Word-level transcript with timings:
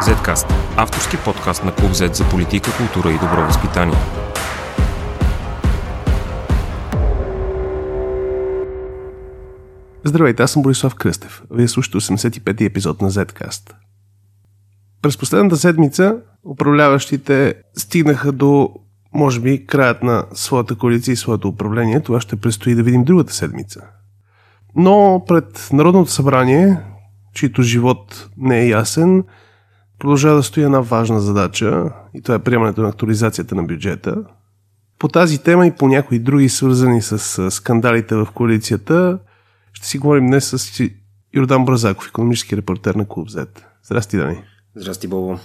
Zcast– 0.00 0.54
авторски 0.76 1.16
подкаст 1.24 1.64
на 1.64 1.74
Клуб 1.74 1.90
Z 1.90 2.12
за 2.12 2.28
политика, 2.28 2.70
култура 2.76 3.10
и 3.12 3.18
добро 3.18 3.42
възпитание. 3.46 3.96
Здравейте, 10.04 10.42
аз 10.42 10.50
съм 10.50 10.62
Борислав 10.62 10.94
Кръстев. 10.94 11.42
Вие 11.50 11.68
слушате 11.68 11.96
85-ти 11.98 12.64
епизод 12.64 13.00
на 13.00 13.10
Zcast. 13.10 13.74
През 15.02 15.18
последната 15.18 15.56
седмица 15.56 16.16
управляващите 16.44 17.54
стигнаха 17.76 18.32
до, 18.32 18.70
може 19.14 19.40
би, 19.40 19.66
краят 19.66 20.02
на 20.02 20.24
своята 20.32 20.74
коалиция 20.74 21.12
и 21.12 21.16
своето 21.16 21.48
управление. 21.48 22.00
Това 22.00 22.20
ще 22.20 22.36
предстои 22.36 22.74
да 22.74 22.82
видим 22.82 23.04
другата 23.04 23.34
седмица. 23.34 23.80
Но 24.76 25.24
пред 25.28 25.68
Народното 25.72 26.10
събрание, 26.10 26.80
чието 27.34 27.62
живот 27.62 28.28
не 28.36 28.60
е 28.60 28.68
ясен, 28.68 29.24
продължава 30.00 30.36
да 30.36 30.42
стои 30.42 30.62
една 30.62 30.80
важна 30.80 31.20
задача 31.20 31.84
и 32.14 32.22
това 32.22 32.34
е 32.34 32.38
приемането 32.38 32.82
на 32.82 32.88
актуализацията 32.88 33.54
на 33.54 33.62
бюджета. 33.62 34.16
По 34.98 35.08
тази 35.08 35.42
тема 35.42 35.66
и 35.66 35.72
по 35.78 35.88
някои 35.88 36.18
други 36.18 36.48
свързани 36.48 37.02
с 37.02 37.50
скандалите 37.50 38.14
в 38.14 38.28
коалицията 38.34 39.18
ще 39.72 39.86
си 39.86 39.98
говорим 39.98 40.26
днес 40.26 40.44
с 40.44 40.88
Йордан 41.34 41.64
Бразаков, 41.64 42.08
економически 42.08 42.56
репортер 42.56 42.94
на 42.94 43.08
Клуб 43.08 43.28
Z. 43.28 43.48
Здрасти, 43.84 44.16
Дани. 44.16 44.42
Здрасти, 44.76 45.08
Бобо. 45.08 45.38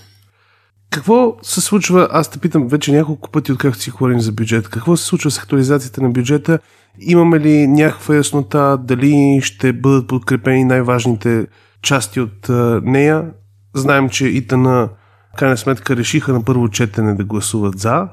Какво 0.89 1.37
се 1.41 1.61
случва, 1.61 2.07
аз 2.11 2.29
те 2.29 2.39
питам 2.39 2.67
вече 2.67 2.91
няколко 2.91 3.31
пъти, 3.31 3.51
откакто 3.51 3.79
си 3.79 3.91
говорим 3.91 4.19
за 4.19 4.31
бюджет, 4.31 4.69
какво 4.69 4.97
се 4.97 5.05
случва 5.05 5.31
с 5.31 5.37
актуализацията 5.37 6.01
на 6.01 6.09
бюджета? 6.09 6.59
Имаме 6.99 7.39
ли 7.39 7.67
някаква 7.67 8.15
яснота 8.15 8.77
дали 8.83 9.39
ще 9.43 9.73
бъдат 9.73 10.07
подкрепени 10.07 10.63
най-важните 10.63 11.47
части 11.81 12.19
от 12.19 12.49
нея? 12.83 13.31
Знаем, 13.75 14.09
че 14.09 14.27
ИТА 14.27 14.57
на 14.57 14.89
крайна 15.37 15.57
сметка 15.57 15.95
решиха 15.95 16.33
на 16.33 16.43
първо 16.43 16.69
четене 16.69 17.13
да 17.13 17.23
гласуват 17.23 17.79
за. 17.79 18.07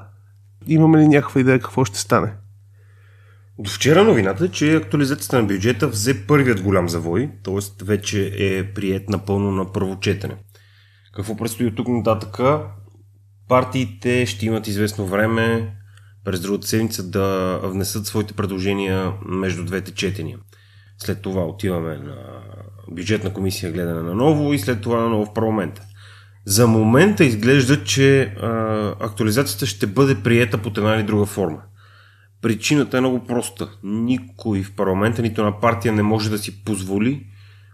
Имаме 0.67 0.99
ли 0.99 1.07
някаква 1.07 1.41
идея 1.41 1.59
какво 1.59 1.85
ще 1.85 1.99
стане? 1.99 2.33
До 3.59 3.69
вчера 3.69 4.03
новината 4.03 4.45
е, 4.45 4.49
че 4.49 4.75
актуализацията 4.75 5.41
на 5.41 5.47
бюджета 5.47 5.87
взе 5.87 6.27
първият 6.27 6.61
голям 6.61 6.89
завой, 6.89 7.29
т.е. 7.43 7.85
вече 7.85 8.33
е 8.37 8.73
прият 8.73 9.09
напълно 9.09 9.51
на 9.51 9.71
първо 9.71 9.99
четене. 9.99 10.35
Какво 11.15 11.37
предстои 11.37 11.67
от 11.67 11.75
тук 11.75 11.87
нататък? 11.87 12.39
Партиите 13.47 14.25
ще 14.25 14.45
имат 14.45 14.67
известно 14.67 15.05
време 15.05 15.75
през 16.23 16.41
другата 16.41 16.67
седмица 16.67 17.09
да 17.09 17.59
внесат 17.63 18.05
своите 18.05 18.33
предложения 18.33 19.13
между 19.25 19.65
двете 19.65 19.93
четения. 19.93 20.37
След 21.03 21.21
това 21.21 21.45
отиваме 21.45 21.97
на 21.97 22.15
бюджетна 22.91 23.33
комисия 23.33 23.71
гледане 23.71 24.01
на 24.01 24.15
ново 24.15 24.53
и 24.53 24.59
след 24.59 24.81
това 24.81 25.01
на 25.01 25.09
ново 25.09 25.25
в 25.25 25.33
парламента. 25.33 25.81
За 26.45 26.67
момента 26.67 27.23
изглежда, 27.23 27.83
че 27.83 28.35
актуализацията 28.99 29.65
ще 29.65 29.87
бъде 29.87 30.15
приета 30.15 30.57
под 30.57 30.77
една 30.77 30.95
или 30.95 31.03
друга 31.03 31.25
форма. 31.25 31.61
Причината 32.41 32.97
е 32.97 33.01
много 33.01 33.25
проста. 33.25 33.69
Никой 33.83 34.63
в 34.63 34.75
парламента, 34.75 35.21
нито 35.21 35.43
на 35.43 35.59
партия 35.59 35.93
не 35.93 36.03
може 36.03 36.29
да 36.29 36.37
си 36.37 36.63
позволи 36.63 37.25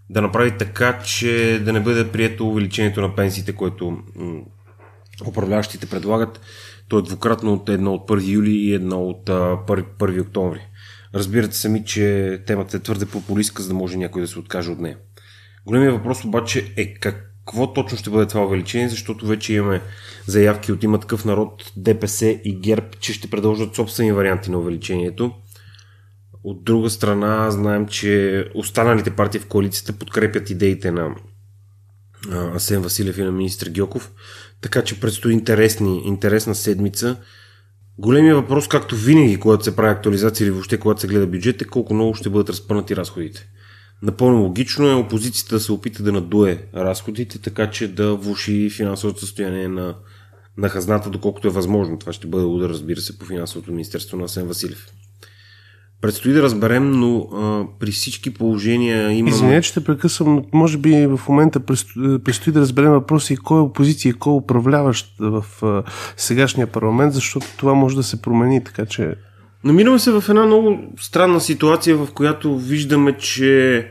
да 0.10 0.22
направи 0.22 0.58
така, 0.58 1.00
че 1.00 1.62
да 1.66 1.74
не 1.74 1.80
бъде 1.80 2.12
прието 2.12 2.48
увеличението 2.48 3.02
на 3.02 3.16
пенсиите, 3.16 3.56
което 3.56 3.98
управляващите 5.28 5.86
предлагат. 5.86 6.42
То 6.88 7.00
е 7.00 7.02
двукратно 7.02 7.54
от 7.54 7.70
едно 7.70 7.94
от 7.94 8.10
1 8.10 8.32
юли 8.32 8.52
и 8.52 8.74
едно 8.74 9.02
от 9.02 9.30
а, 9.30 9.34
1, 9.34 9.86
1 10.00 10.22
октомври. 10.22 10.62
Разбирате 11.16 11.56
сами, 11.56 11.86
че 11.86 12.40
темата 12.48 12.78
е 12.78 12.80
твърде 12.80 13.06
популистка, 13.06 13.62
за 13.62 13.68
да 13.68 13.74
може 13.74 13.98
някой 13.98 14.22
да 14.22 14.28
се 14.28 14.40
откаже 14.40 14.72
от 14.72 14.80
нея. 14.80 14.98
Големият 15.66 15.96
въпрос 15.96 16.26
обаче 16.26 16.74
е 16.78 16.94
какво 16.94 17.74
точно 17.74 17.98
ще 17.98 18.10
бъде 18.10 18.28
това 18.28 18.46
увеличение, 18.46 18.90
защото 18.90 19.28
вече 19.28 19.54
имаме 19.54 19.82
заявки 20.28 20.72
от 20.72 20.84
има 20.84 21.00
такъв 21.00 21.26
народ, 21.26 21.72
ДПС 21.78 22.26
и 22.26 22.60
ГЕРБ, 22.60 22.88
че 23.00 23.14
ще 23.14 23.30
продължат 23.30 23.76
собствени 23.76 24.12
варианти 24.12 24.52
на 24.52 24.58
увеличението. 24.58 25.32
От 26.44 26.64
друга 26.64 26.90
страна, 26.90 27.52
знаем, 27.52 27.88
че 27.88 28.46
останалите 28.56 29.16
партии 29.16 29.40
в 29.40 29.48
коалицията 29.48 29.94
подкрепят 29.94 30.50
идеите 30.50 30.92
на 30.92 31.16
Асен 32.32 32.82
Василев 32.82 33.18
и 33.18 33.24
на 33.24 33.32
министр 33.32 33.70
Гьоков, 33.70 34.12
така 34.62 34.82
че 34.82 35.00
предстои 35.00 35.34
интересни, 35.34 36.02
интересна 36.06 36.56
седмица. 36.56 37.18
Големия 38.00 38.36
въпрос, 38.36 38.68
както 38.68 38.96
винаги, 38.96 39.40
когато 39.40 39.64
се 39.64 39.76
прави 39.76 39.90
актуализация 39.90 40.46
или 40.46 40.52
въобще 40.52 40.78
когато 40.78 41.02
се 41.02 41.08
гледа 41.08 41.28
бюджет, 41.28 41.62
е 41.62 41.66
колко 41.66 41.94
много 41.94 42.14
ще 42.14 42.30
бъдат 42.30 42.50
разпънати 42.50 42.96
разходите. 42.96 43.48
Напълно 44.02 44.42
логично 44.42 44.88
е 44.88 44.94
опозицията 44.94 45.56
да 45.56 45.60
се 45.60 45.72
опита 45.72 46.04
да 46.04 46.12
надуе 46.12 46.66
разходите, 46.76 47.40
така 47.40 47.70
че 47.70 47.88
да 47.88 48.16
влуши 48.16 48.70
финансовото 48.70 49.20
състояние 49.20 49.68
на, 49.68 49.96
на 50.58 50.70
хазната, 50.70 51.10
доколкото 51.10 51.48
е 51.48 51.52
възможно. 51.52 52.00
Това 52.00 52.14
ще 52.14 52.28
бъде 52.28 52.46
удар, 52.46 52.70
разбира 52.70 53.02
се, 53.02 53.20
по 53.20 53.26
финансовото 53.26 53.72
министерство 53.72 54.18
на 54.18 54.24
Асен 54.24 54.48
Василев. 54.48 54.88
Предстои 56.02 56.34
да 56.34 56.44
разберем, 56.44 56.92
но 56.92 57.18
а, 57.18 57.64
при 57.80 57.92
всички 57.92 58.34
положения 58.34 59.12
има... 59.12 59.30
Извинете, 59.30 59.68
че 59.68 59.74
те 59.74 59.84
прекъсвам, 59.84 60.36
но 60.36 60.44
може 60.54 60.78
би 60.78 61.08
в 61.08 61.20
момента 61.30 61.60
предстои, 61.60 62.20
предстои 62.20 62.54
да 62.54 62.60
разберем 62.60 62.92
въпроса 62.92 63.34
и 63.34 63.38
кой 63.38 63.58
е 63.58 63.62
опозиция 63.62 64.10
и 64.10 64.14
кой 64.14 64.34
е 64.34 64.36
управляващ 64.36 65.16
в 65.20 65.46
а, 65.62 65.84
сегашния 66.18 66.68
парламент, 66.68 67.14
защото 67.14 67.46
това 67.58 67.74
може 67.74 67.96
да 67.96 68.04
се 68.04 68.22
промени, 68.22 68.64
така 68.64 68.86
че... 68.86 69.16
Намираме 69.64 70.00
се 70.00 70.12
в 70.12 70.24
една 70.30 70.46
много 70.46 70.80
странна 71.00 71.42
ситуация, 71.42 71.98
в 71.98 72.08
която 72.14 72.58
виждаме, 72.58 73.18
че 73.18 73.88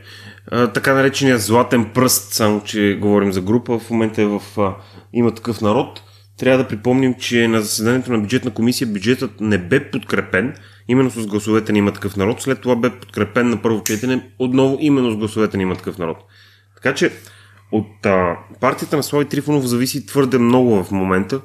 а, 0.51 0.67
така 0.67 0.93
наречения 0.93 1.37
златен 1.37 1.85
пръст, 1.93 2.33
само 2.33 2.63
че 2.63 2.97
говорим 3.01 3.33
за 3.33 3.41
група, 3.41 3.79
в 3.79 3.89
момента 3.89 4.21
е 4.21 4.25
в 4.25 4.41
а, 4.57 4.75
има 5.13 5.31
такъв 5.31 5.61
народ. 5.61 6.01
Трябва 6.39 6.63
да 6.63 6.67
припомним, 6.67 7.13
че 7.19 7.47
на 7.47 7.61
заседанието 7.61 8.11
на 8.11 8.19
бюджетна 8.19 8.51
комисия 8.51 8.87
бюджетът 8.87 9.41
не 9.41 9.57
бе 9.57 9.91
подкрепен, 9.91 10.53
именно 10.89 11.09
с 11.09 11.27
гласовете 11.27 11.71
на 11.71 11.77
има 11.77 11.93
такъв 11.93 12.17
народ. 12.17 12.41
След 12.41 12.61
това 12.61 12.75
бе 12.75 12.89
подкрепен 12.99 13.49
на 13.49 13.61
първо 13.61 13.83
четене, 13.83 14.29
отново 14.39 14.77
именно 14.79 15.11
с 15.11 15.17
гласовете 15.17 15.57
на 15.57 15.63
има 15.63 15.75
такъв 15.75 15.97
народ. 15.97 16.17
Така 16.75 16.95
че 16.95 17.11
от 17.71 18.05
а, 18.05 18.37
партията 18.61 18.97
на 18.97 19.03
Слави 19.03 19.25
Трифонов 19.25 19.65
зависи 19.65 20.05
твърде 20.05 20.37
много 20.37 20.83
в 20.83 20.91
момента. 20.91 21.41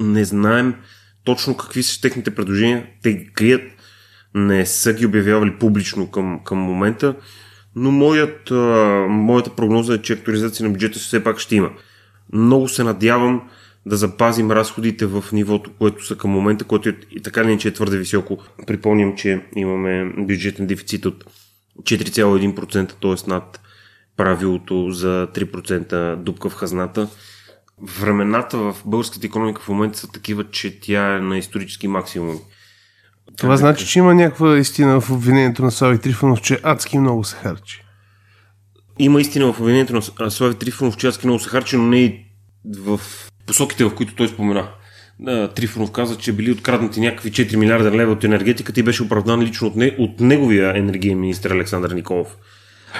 Не 0.00 0.24
знаем 0.24 0.74
точно 1.24 1.56
какви 1.56 1.82
са 1.82 2.00
техните 2.00 2.34
предложения. 2.34 2.86
Те 3.02 3.12
ги 3.12 3.32
крият, 3.32 3.62
не 4.34 4.66
са 4.66 4.92
ги 4.92 5.06
обявявали 5.06 5.58
публично 5.58 6.10
към, 6.10 6.40
към 6.44 6.58
момента, 6.58 7.14
но 7.76 7.90
моят, 7.90 8.50
а, 8.50 8.54
моята 9.08 9.50
прогноза 9.50 9.94
е, 9.94 10.02
че 10.02 10.12
актуализация 10.12 10.66
на 10.66 10.72
бюджета 10.72 10.98
все 10.98 11.24
пак 11.24 11.38
ще 11.38 11.56
има. 11.56 11.70
Много 12.32 12.68
се 12.68 12.84
надявам 12.84 13.42
да 13.86 13.96
запазим 13.96 14.50
разходите 14.50 15.06
в 15.06 15.24
нивото, 15.32 15.70
което 15.78 16.06
са 16.06 16.16
към 16.16 16.30
момента, 16.30 16.64
което 16.64 16.88
е, 16.88 16.96
и 17.10 17.22
така 17.22 17.42
не 17.42 17.58
че 17.58 17.68
е 17.68 17.72
твърде 17.72 17.98
високо. 17.98 18.38
Припомням, 18.66 19.16
че 19.16 19.40
имаме 19.56 20.12
бюджетен 20.18 20.66
дефицит 20.66 21.06
от 21.06 21.24
4,1%, 21.82 22.92
т.е. 23.02 23.30
над 23.30 23.60
правилото 24.16 24.90
за 24.90 25.28
3% 25.34 26.16
дупка 26.16 26.50
в 26.50 26.54
хазната. 26.54 27.08
Времената 27.82 28.58
в 28.58 28.76
българската 28.84 29.26
економика 29.26 29.62
в 29.62 29.68
момента 29.68 29.98
са 29.98 30.12
такива, 30.12 30.50
че 30.50 30.80
тя 30.80 31.16
е 31.16 31.20
на 31.20 31.38
исторически 31.38 31.88
максимум. 31.88 32.40
Това 33.36 33.56
значи, 33.56 33.86
че 33.86 33.98
има 33.98 34.14
някаква 34.14 34.58
истина 34.58 35.00
в 35.00 35.10
обвинението 35.10 35.62
на 35.62 35.70
Слави 35.70 35.98
Трифонов, 35.98 36.40
че 36.40 36.60
адски 36.62 36.98
много 36.98 37.24
се 37.24 37.36
харчи. 37.36 37.84
Има 38.98 39.20
истина 39.20 39.52
в 39.52 39.60
обвинението 39.60 39.92
на 40.20 40.30
Слави 40.30 40.54
Трифонов, 40.54 40.96
че 40.96 41.06
адски 41.06 41.26
много 41.26 41.38
се 41.38 41.48
харчи, 41.48 41.76
но 41.76 41.82
не 41.82 42.04
и 42.04 42.26
в 42.78 43.00
посоките, 43.46 43.84
в 43.84 43.94
които 43.94 44.14
той 44.14 44.28
спомена. 44.28 44.68
Трифонов 45.54 45.92
каза, 45.92 46.18
че 46.18 46.32
били 46.32 46.52
откраднати 46.52 47.00
някакви 47.00 47.32
4 47.32 47.56
милиарда 47.56 47.90
лева 47.90 48.12
от 48.12 48.24
енергетиката 48.24 48.80
и 48.80 48.82
беше 48.82 49.02
оправдан 49.02 49.42
лично 49.42 49.68
от, 49.68 49.76
не, 49.76 49.96
от 49.98 50.20
неговия 50.20 50.78
енергиен 50.78 51.20
министр 51.20 51.54
Александър 51.54 51.90
Николов. 51.90 52.36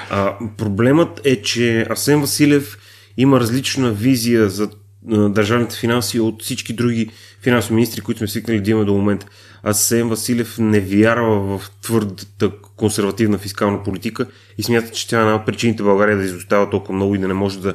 А, 0.09 0.35
проблемът 0.57 1.21
е, 1.23 1.41
че 1.41 1.85
Асен 1.89 2.21
Василев 2.21 2.77
има 3.17 3.39
различна 3.39 3.91
визия 3.91 4.49
за 4.49 4.69
държавните 5.05 5.75
финанси 5.75 6.19
от 6.19 6.43
всички 6.43 6.73
други 6.73 7.09
финансови 7.41 7.75
министри, 7.75 8.01
които 8.01 8.17
сме 8.17 8.27
свикнали 8.27 8.61
да 8.61 8.71
имаме 8.71 8.85
до 8.85 8.93
момента. 8.93 9.25
Асен 9.63 10.09
Василев 10.09 10.57
не 10.59 10.79
вярва 10.79 11.57
в 11.57 11.71
твърдата 11.81 12.51
консервативна 12.75 13.37
фискална 13.37 13.83
политика 13.83 14.25
и 14.57 14.63
смята, 14.63 14.91
че 14.91 15.07
тя 15.07 15.17
е 15.17 15.21
една 15.21 15.35
от 15.35 15.45
причините 15.45 15.83
България 15.83 16.17
да 16.17 16.23
изостава 16.23 16.69
толкова 16.69 16.93
много 16.93 17.15
и 17.15 17.19
да 17.19 17.27
не 17.27 17.33
може 17.33 17.59
да 17.59 17.73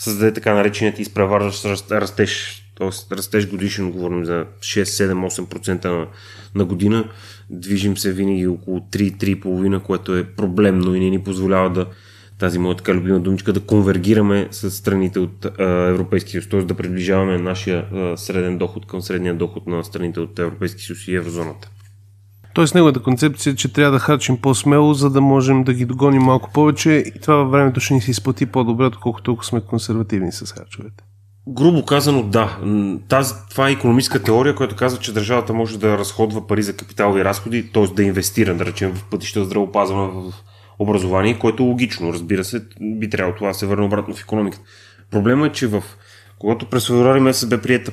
създаде 0.00 0.32
така 0.32 0.54
нареченият 0.54 0.98
изпреварващ 0.98 1.64
растеж, 1.90 2.62
т.е. 2.78 3.16
растеж 3.16 3.48
годишен, 3.48 3.92
говорим 3.92 4.24
за 4.24 4.46
6, 4.60 4.82
7, 4.82 5.44
8% 5.44 5.84
на, 5.84 6.06
на 6.54 6.64
година. 6.64 7.10
Движим 7.50 7.96
се 7.96 8.12
винаги 8.12 8.46
около 8.46 8.78
3-3,5, 8.80 9.82
което 9.82 10.16
е 10.16 10.24
проблемно 10.24 10.94
и 10.94 11.00
не 11.00 11.10
ни 11.10 11.24
позволява 11.24 11.70
да 11.70 11.86
тази 12.38 12.58
моя 12.58 12.76
така 12.76 12.94
любима 12.94 13.20
думичка, 13.20 13.52
да 13.52 13.60
конвергираме 13.60 14.48
с 14.50 14.70
страните 14.70 15.18
от 15.18 15.44
Европейския 15.88 16.30
съюз, 16.30 16.48
т.е. 16.48 16.62
да 16.62 16.74
приближаваме 16.74 17.38
нашия 17.38 17.86
среден 18.16 18.58
доход 18.58 18.86
към 18.86 19.02
средния 19.02 19.34
доход 19.34 19.66
на 19.66 19.84
страните 19.84 20.20
от 20.20 20.38
Европейския 20.38 20.84
съюз 20.84 21.08
и 21.08 21.14
еврозоната. 21.14 21.70
Тоест 22.60 22.74
неговата 22.74 23.02
концепция 23.02 23.52
е, 23.52 23.56
че 23.56 23.72
трябва 23.72 23.92
да 23.92 23.98
харчим 23.98 24.36
по-смело, 24.36 24.94
за 24.94 25.10
да 25.10 25.20
можем 25.20 25.64
да 25.64 25.74
ги 25.74 25.84
догоним 25.84 26.22
малко 26.22 26.50
повече 26.52 26.90
и 27.06 27.20
това 27.20 27.34
във 27.34 27.50
времето 27.50 27.80
ще 27.80 27.94
ни 27.94 28.00
се 28.00 28.10
изплати 28.10 28.46
по-добре, 28.46 28.84
отколкото 28.84 29.32
ако 29.32 29.44
сме 29.44 29.60
консервативни 29.60 30.32
с 30.32 30.52
харчовете. 30.52 31.04
Грубо 31.48 31.84
казано, 31.84 32.22
да. 32.22 32.58
Тази, 33.08 33.34
това 33.50 33.68
е 33.68 33.72
економическа 33.72 34.22
теория, 34.22 34.54
която 34.54 34.76
казва, 34.76 35.00
че 35.00 35.12
държавата 35.12 35.52
може 35.52 35.78
да 35.78 35.98
разходва 35.98 36.46
пари 36.46 36.62
за 36.62 36.76
капиталови 36.76 37.24
разходи, 37.24 37.72
т.е. 37.72 37.86
да 37.86 38.02
инвестира, 38.02 38.54
да 38.54 38.66
речем, 38.66 38.94
в 38.94 39.04
пътища, 39.10 39.44
здравеопазване, 39.44 40.12
в 40.12 40.32
образование, 40.78 41.38
което 41.38 41.62
е 41.62 41.66
логично. 41.66 42.12
Разбира 42.12 42.44
се, 42.44 42.66
би 42.80 43.10
трябвало 43.10 43.36
това 43.36 43.48
да 43.48 43.54
се 43.54 43.66
върне 43.66 43.84
обратно 43.84 44.14
в 44.14 44.22
економиката. 44.22 44.64
Проблемът 45.10 45.50
е, 45.50 45.54
че 45.54 45.66
в, 45.66 45.82
когато 46.38 46.66
през 46.66 46.86
февруари 46.86 47.20
месец 47.20 47.48
бе 47.48 47.60
приета 47.60 47.92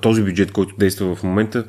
този 0.00 0.22
бюджет, 0.22 0.52
който 0.52 0.74
действа 0.78 1.14
в 1.14 1.22
момента, 1.22 1.64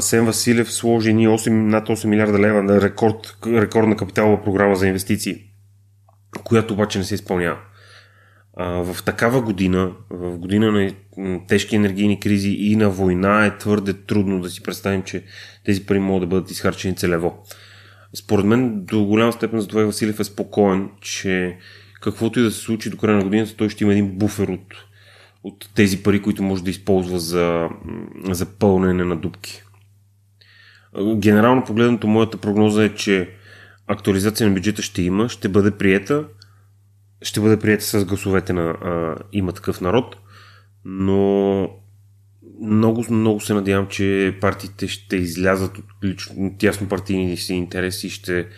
Сен 0.00 0.26
Василев 0.26 0.72
сложи 0.72 1.14
ни 1.14 1.28
8, 1.28 1.50
над 1.50 1.88
8 1.88 2.06
милиарда 2.06 2.38
лева 2.38 2.62
на 2.62 2.80
рекорд, 2.80 3.36
рекордна 3.46 3.96
капиталова 3.96 4.42
програма 4.42 4.76
за 4.76 4.86
инвестиции, 4.86 5.42
която 6.44 6.74
обаче 6.74 6.98
не 6.98 7.04
се 7.04 7.14
изпълнява. 7.14 7.58
В 8.58 8.96
такава 9.04 9.42
година, 9.42 9.92
в 10.10 10.38
година 10.38 10.92
на 11.16 11.46
тежки 11.46 11.76
енергийни 11.76 12.20
кризи 12.20 12.50
и 12.50 12.76
на 12.76 12.90
война 12.90 13.46
е 13.46 13.58
твърде 13.58 13.92
трудно 13.92 14.40
да 14.40 14.50
си 14.50 14.62
представим, 14.62 15.02
че 15.02 15.24
тези 15.64 15.86
пари 15.86 15.98
могат 15.98 16.22
да 16.22 16.26
бъдат 16.26 16.50
изхарчени 16.50 16.96
целево. 16.96 17.42
Според 18.14 18.44
мен 18.44 18.84
до 18.84 19.04
голяма 19.04 19.32
степен 19.32 19.60
за 19.60 19.68
това 19.68 19.84
Василев 19.84 20.20
е 20.20 20.24
спокоен, 20.24 20.88
че 21.00 21.58
каквото 22.00 22.40
и 22.40 22.42
да 22.42 22.50
се 22.50 22.60
случи 22.60 22.90
до 22.90 22.96
края 22.96 23.16
на 23.16 23.24
годината, 23.24 23.56
той 23.56 23.68
ще 23.68 23.84
има 23.84 23.92
един 23.92 24.18
буфер 24.18 24.48
от, 24.48 24.74
от 25.44 25.68
тези 25.74 26.02
пари, 26.02 26.22
които 26.22 26.42
може 26.42 26.64
да 26.64 26.70
използва 26.70 27.18
за, 27.18 27.68
за 28.30 28.46
пълнене 28.46 29.04
на 29.04 29.16
дубки. 29.16 29.62
Генерално 31.14 31.64
погледнато, 31.64 32.06
моята 32.06 32.38
прогноза 32.38 32.84
е, 32.84 32.94
че 32.94 33.30
актуализация 33.86 34.48
на 34.48 34.54
бюджета 34.54 34.82
ще 34.82 35.02
има, 35.02 35.28
ще 35.28 35.48
бъде 35.48 35.70
приета, 35.70 36.24
ще 37.22 37.40
бъде 37.40 37.58
приета 37.58 37.84
с 37.84 38.04
гласовете 38.04 38.52
на 38.52 38.62
а, 38.62 39.16
има 39.32 39.52
такъв 39.52 39.80
народ, 39.80 40.16
но 40.84 41.70
много, 42.62 43.04
много 43.10 43.40
се 43.40 43.54
надявам, 43.54 43.86
че 43.86 44.38
партиите 44.40 44.88
ще 44.88 45.16
излязат 45.16 45.78
от 45.78 45.84
лично 46.04 46.54
тясно 46.58 46.88
партийни 46.88 47.36
си 47.36 47.54
интереси 47.54 48.06
и 48.06 48.10
ще 48.10 48.48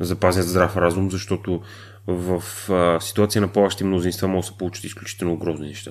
запазят 0.00 0.48
здрав 0.48 0.76
разум, 0.76 1.10
защото 1.10 1.62
в 2.06 2.42
а, 2.70 3.00
ситуация 3.00 3.42
на 3.42 3.48
плащи 3.48 3.84
мнозинства 3.84 4.28
може 4.28 4.46
да 4.46 4.52
се 4.52 4.58
получат 4.58 4.84
изключително 4.84 5.36
грозни 5.36 5.68
неща. 5.68 5.90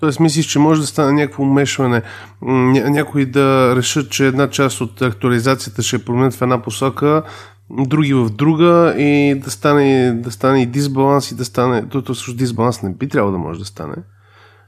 Тоест, 0.00 0.20
мислиш, 0.20 0.46
че 0.46 0.58
може 0.58 0.80
да 0.80 0.86
стане 0.86 1.12
някакво 1.12 1.42
умешване, 1.42 2.02
ня- 2.42 2.88
някои 2.88 3.26
да 3.26 3.76
решат, 3.76 4.10
че 4.10 4.26
една 4.26 4.50
част 4.50 4.80
от 4.80 5.02
актуализацията 5.02 5.82
ще 5.82 6.04
променят 6.04 6.34
в 6.34 6.42
една 6.42 6.62
посока, 6.62 7.22
други 7.70 8.14
в 8.14 8.30
друга 8.30 8.94
и 8.98 9.34
да 9.44 9.50
стане, 9.50 10.12
да 10.12 10.30
стане 10.30 10.62
и 10.62 10.66
дисбаланс 10.66 11.30
и 11.30 11.34
да 11.34 11.44
стане... 11.44 11.88
Тото 11.88 12.14
също 12.14 12.34
дисбаланс 12.34 12.82
не 12.82 12.90
би 12.90 13.08
трябвало 13.08 13.32
да 13.32 13.38
може 13.38 13.58
да 13.58 13.64
стане 13.64 13.96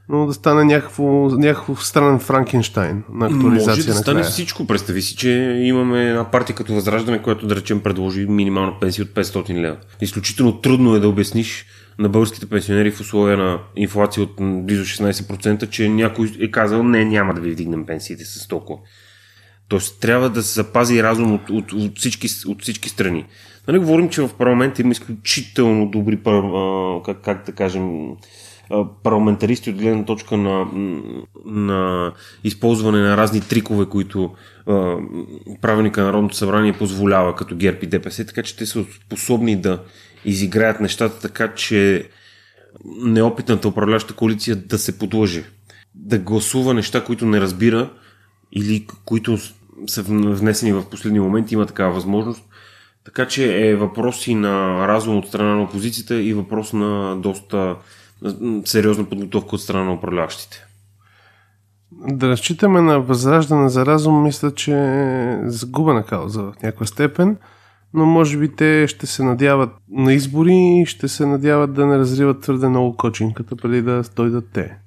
но 0.09 0.25
да 0.25 0.33
стане 0.33 0.63
някакво, 0.63 1.03
някакво 1.29 1.75
странен 1.75 2.19
Франкенштайн 2.19 3.03
на 3.13 3.25
актуализация 3.25 3.75
Може 3.75 3.85
да 3.87 3.93
стане 3.93 4.21
края. 4.21 4.31
всичко. 4.31 4.67
Представи 4.67 5.01
си, 5.01 5.15
че 5.15 5.29
имаме 5.63 6.09
една 6.09 6.31
партия 6.31 6.55
като 6.55 6.73
Възраждане, 6.73 7.21
която 7.21 7.47
да 7.47 7.55
речем 7.55 7.79
предложи 7.79 8.25
минимална 8.25 8.79
пенсия 8.81 9.05
от 9.05 9.09
500 9.09 9.53
лева. 9.61 9.77
Изключително 10.01 10.61
трудно 10.61 10.95
е 10.95 10.99
да 10.99 11.09
обясниш 11.09 11.65
на 11.99 12.09
българските 12.09 12.49
пенсионери 12.49 12.91
в 12.91 12.99
условия 12.99 13.37
на 13.37 13.59
инфлация 13.75 14.23
от 14.23 14.33
близо 14.39 14.83
16%, 14.83 15.69
че 15.69 15.89
някой 15.89 16.31
е 16.39 16.51
казал 16.51 16.83
не, 16.83 17.05
няма 17.05 17.33
да 17.33 17.41
ви 17.41 17.51
вдигнем 17.51 17.85
пенсиите 17.85 18.25
с 18.25 18.47
толкова. 18.47 18.79
Тоест 19.67 19.99
трябва 19.99 20.29
да 20.29 20.43
се 20.43 20.53
запази 20.53 21.03
разум 21.03 21.33
от, 21.33 21.49
от, 21.49 21.73
от, 21.73 21.97
всички, 21.97 22.27
от 22.47 22.61
всички 22.61 22.89
страни. 22.89 23.25
Да 23.65 23.73
не 23.73 23.79
говорим, 23.79 24.09
че 24.09 24.21
в 24.21 24.33
парламента 24.37 24.81
има 24.81 24.91
изключително 24.91 25.89
добри, 25.89 26.19
как, 27.05 27.21
как 27.21 27.45
да 27.45 27.51
кажем, 27.51 28.09
парламентаристи 29.03 29.69
от 29.69 29.75
гледна 29.75 30.05
точка 30.05 30.37
на, 30.37 30.67
на 31.45 32.11
използване 32.43 32.99
на 32.99 33.17
разни 33.17 33.41
трикове, 33.41 33.85
които 33.85 34.33
а, 34.67 34.97
правилника 35.61 36.01
на 36.01 36.07
Народното 36.07 36.35
събрание 36.35 36.73
позволява, 36.73 37.35
като 37.35 37.55
ГЕРБ 37.55 37.77
и 37.81 37.87
ДПС, 37.87 38.25
така 38.25 38.43
че 38.43 38.57
те 38.57 38.65
са 38.65 38.85
способни 39.05 39.55
да 39.55 39.79
изиграят 40.25 40.79
нещата 40.79 41.19
така, 41.19 41.53
че 41.53 42.09
неопитната 42.85 43.67
управляваща 43.67 44.13
коалиция 44.13 44.55
да 44.55 44.79
се 44.79 44.97
подлъже. 44.97 45.43
Да 45.95 46.19
гласува 46.19 46.73
неща, 46.73 47.03
които 47.03 47.25
не 47.25 47.41
разбира 47.41 47.89
или 48.51 48.87
които 49.05 49.37
са 49.87 50.03
внесени 50.03 50.73
в 50.73 50.89
последни 50.89 51.19
моменти, 51.19 51.53
има 51.53 51.65
такава 51.65 51.93
възможност. 51.93 52.43
Така 53.05 53.27
че 53.27 53.67
е 53.69 53.75
въпрос 53.75 54.27
и 54.27 54.35
на 54.35 54.87
разум 54.87 55.17
от 55.17 55.27
страна 55.27 55.55
на 55.55 55.63
опозицията 55.63 56.15
и 56.15 56.33
въпрос 56.33 56.73
на 56.73 57.15
доста 57.21 57.75
сериозна 58.65 59.09
подготовка 59.09 59.55
от 59.55 59.61
страна 59.61 59.83
на 59.83 59.93
управляващите. 59.93 60.65
Да 61.91 62.29
разчитаме 62.29 62.81
на 62.81 62.99
възраждане 62.99 63.69
за 63.69 63.85
разум, 63.85 64.23
мисля, 64.23 64.53
че 64.53 64.73
е 64.73 65.39
загубена 65.45 66.05
кауза 66.05 66.41
в 66.41 66.53
някаква 66.63 66.85
степен, 66.85 67.37
но 67.93 68.05
може 68.05 68.37
би 68.37 68.55
те 68.55 68.85
ще 68.87 69.07
се 69.07 69.23
надяват 69.23 69.69
на 69.91 70.13
избори 70.13 70.55
и 70.55 70.85
ще 70.85 71.07
се 71.07 71.25
надяват 71.25 71.73
да 71.73 71.85
не 71.85 71.97
разриват 71.97 72.41
твърде 72.41 72.69
много 72.69 72.97
кочинката 72.97 73.55
преди 73.55 73.81
да 73.81 74.03
дойдат 74.15 74.45
те. 74.53 74.77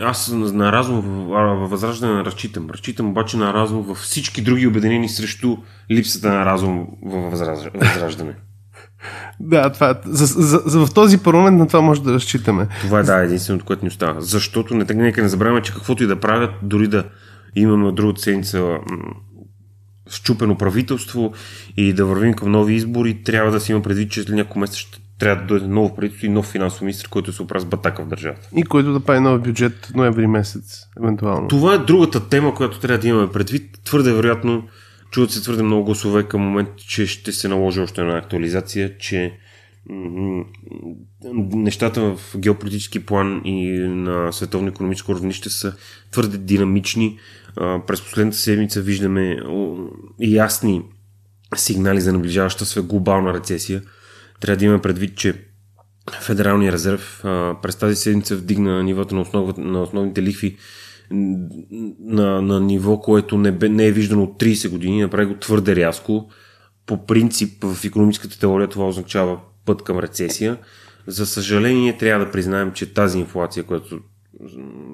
Аз 0.00 0.32
на 0.32 0.72
разум 0.72 1.00
във 1.28 1.70
възраждане 1.70 2.14
не 2.14 2.24
разчитам. 2.24 2.70
Разчитам 2.70 3.08
обаче 3.08 3.36
на 3.36 3.54
разум 3.54 3.82
във 3.82 3.98
всички 3.98 4.42
други 4.42 4.66
обединени 4.66 5.08
срещу 5.08 5.56
липсата 5.90 6.28
на 6.28 6.44
разум 6.44 6.86
във 7.04 7.30
възраждане. 7.30 8.34
Да, 9.40 9.72
това, 9.72 10.00
за, 10.04 10.26
за, 10.26 10.62
за, 10.66 10.86
в 10.86 10.94
този 10.94 11.18
парламент 11.18 11.58
на 11.58 11.66
това 11.66 11.80
може 11.80 12.02
да 12.02 12.12
разчитаме. 12.12 12.68
Това 12.80 13.00
е 13.00 13.02
да, 13.02 13.16
единственото, 13.16 13.64
което 13.64 13.84
ни 13.84 13.88
остава. 13.88 14.20
Защото 14.20 14.74
не, 14.74 14.84
нека 14.94 15.22
не 15.22 15.28
забравяме, 15.28 15.62
че 15.62 15.72
каквото 15.72 16.04
и 16.04 16.06
да 16.06 16.20
правят, 16.20 16.50
дори 16.62 16.88
да 16.88 17.04
имаме 17.56 17.92
другата 17.92 18.20
седмица 18.20 18.78
щупено 20.10 20.58
правителство 20.58 21.32
и 21.76 21.92
да 21.92 22.04
вървим 22.04 22.34
към 22.34 22.52
нови 22.52 22.74
избори, 22.74 23.22
трябва 23.22 23.50
да 23.50 23.60
си 23.60 23.72
има 23.72 23.82
предвид, 23.82 24.10
че 24.10 24.22
след 24.22 24.36
няколко 24.36 24.58
месеца 24.58 24.78
ще 24.78 24.98
трябва 25.18 25.42
да 25.42 25.46
дойде 25.46 25.66
ново 25.66 25.96
правителство 25.96 26.26
и 26.26 26.30
нов 26.30 26.46
финансов 26.46 26.80
министр, 26.80 27.08
който 27.10 27.32
се 27.32 27.42
оправя 27.42 27.60
с 27.60 27.64
батака 27.64 28.02
в 28.02 28.08
държавата. 28.08 28.48
И 28.56 28.62
който 28.62 28.92
да 28.92 29.00
прави 29.00 29.20
нов 29.20 29.42
бюджет 29.42 29.90
ноември 29.94 30.26
месец, 30.26 30.82
евентуално. 31.02 31.48
Това 31.48 31.74
е 31.74 31.78
другата 31.78 32.28
тема, 32.28 32.54
която 32.54 32.80
трябва 32.80 32.98
да 32.98 33.08
имаме 33.08 33.32
предвид. 33.32 33.78
Твърде 33.84 34.12
вероятно 34.12 34.68
Чуват 35.10 35.30
се 35.30 35.42
твърде 35.42 35.62
много 35.62 35.84
гласове 35.84 36.22
към 36.22 36.40
момент, 36.40 36.68
че 36.76 37.06
ще 37.06 37.32
се 37.32 37.48
наложи 37.48 37.80
още 37.80 38.00
една 38.00 38.18
актуализация, 38.18 38.98
че 38.98 39.38
нещата 41.54 42.00
в 42.16 42.38
геополитически 42.38 43.06
план 43.06 43.42
и 43.44 43.78
на 43.78 44.32
световно 44.32 44.68
економическо 44.68 45.14
равнище 45.14 45.50
са 45.50 45.76
твърде 46.10 46.38
динамични. 46.38 47.18
През 47.86 48.02
последната 48.02 48.36
седмица 48.36 48.80
виждаме 48.80 49.38
ясни 50.20 50.82
сигнали 51.56 52.00
за 52.00 52.12
наближаваща 52.12 52.66
се 52.66 52.80
глобална 52.80 53.34
рецесия. 53.34 53.82
Трябва 54.40 54.56
да 54.58 54.64
имаме 54.64 54.82
предвид, 54.82 55.16
че 55.16 55.34
Федералния 56.20 56.72
резерв 56.72 57.20
през 57.62 57.76
тази 57.76 57.96
седмица 57.96 58.36
вдигна 58.36 58.82
нивото 58.82 59.14
на, 59.14 59.20
основ, 59.20 59.56
на 59.56 59.82
основните 59.82 60.22
лихви 60.22 60.56
на, 61.10 62.42
на 62.42 62.60
ниво, 62.60 63.00
което 63.00 63.38
не, 63.38 63.52
бе, 63.52 63.68
не 63.68 63.86
е 63.86 63.92
виждано 63.92 64.22
от 64.22 64.42
30 64.42 64.68
години, 64.68 65.00
направи 65.00 65.26
го 65.26 65.34
твърде 65.34 65.76
рязко. 65.76 66.30
По 66.86 67.06
принцип 67.06 67.64
в 67.64 67.84
економическата 67.84 68.38
теория 68.38 68.68
това 68.68 68.88
означава 68.88 69.40
път 69.66 69.82
към 69.82 69.98
рецесия. 69.98 70.58
За 71.06 71.26
съжаление 71.26 71.96
трябва 71.96 72.24
да 72.24 72.32
признаем, 72.32 72.72
че 72.72 72.94
тази 72.94 73.18
инфлация, 73.18 73.64
която 73.64 74.00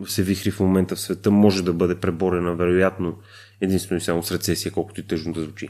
се 0.07 0.23
вихри 0.23 0.50
в 0.50 0.61
момента 0.61 0.97
в 0.97 1.00
света, 1.00 1.31
може 1.31 1.64
да 1.64 1.73
бъде 1.73 1.95
преборена 1.95 2.55
вероятно 2.55 3.14
единствено 3.61 3.99
и 3.99 4.00
само 4.00 4.23
с 4.23 4.33
рецесия, 4.33 4.73
колкото 4.73 5.00
и 5.00 5.07
тъжно 5.07 5.33
да 5.33 5.41
звучи. 5.41 5.69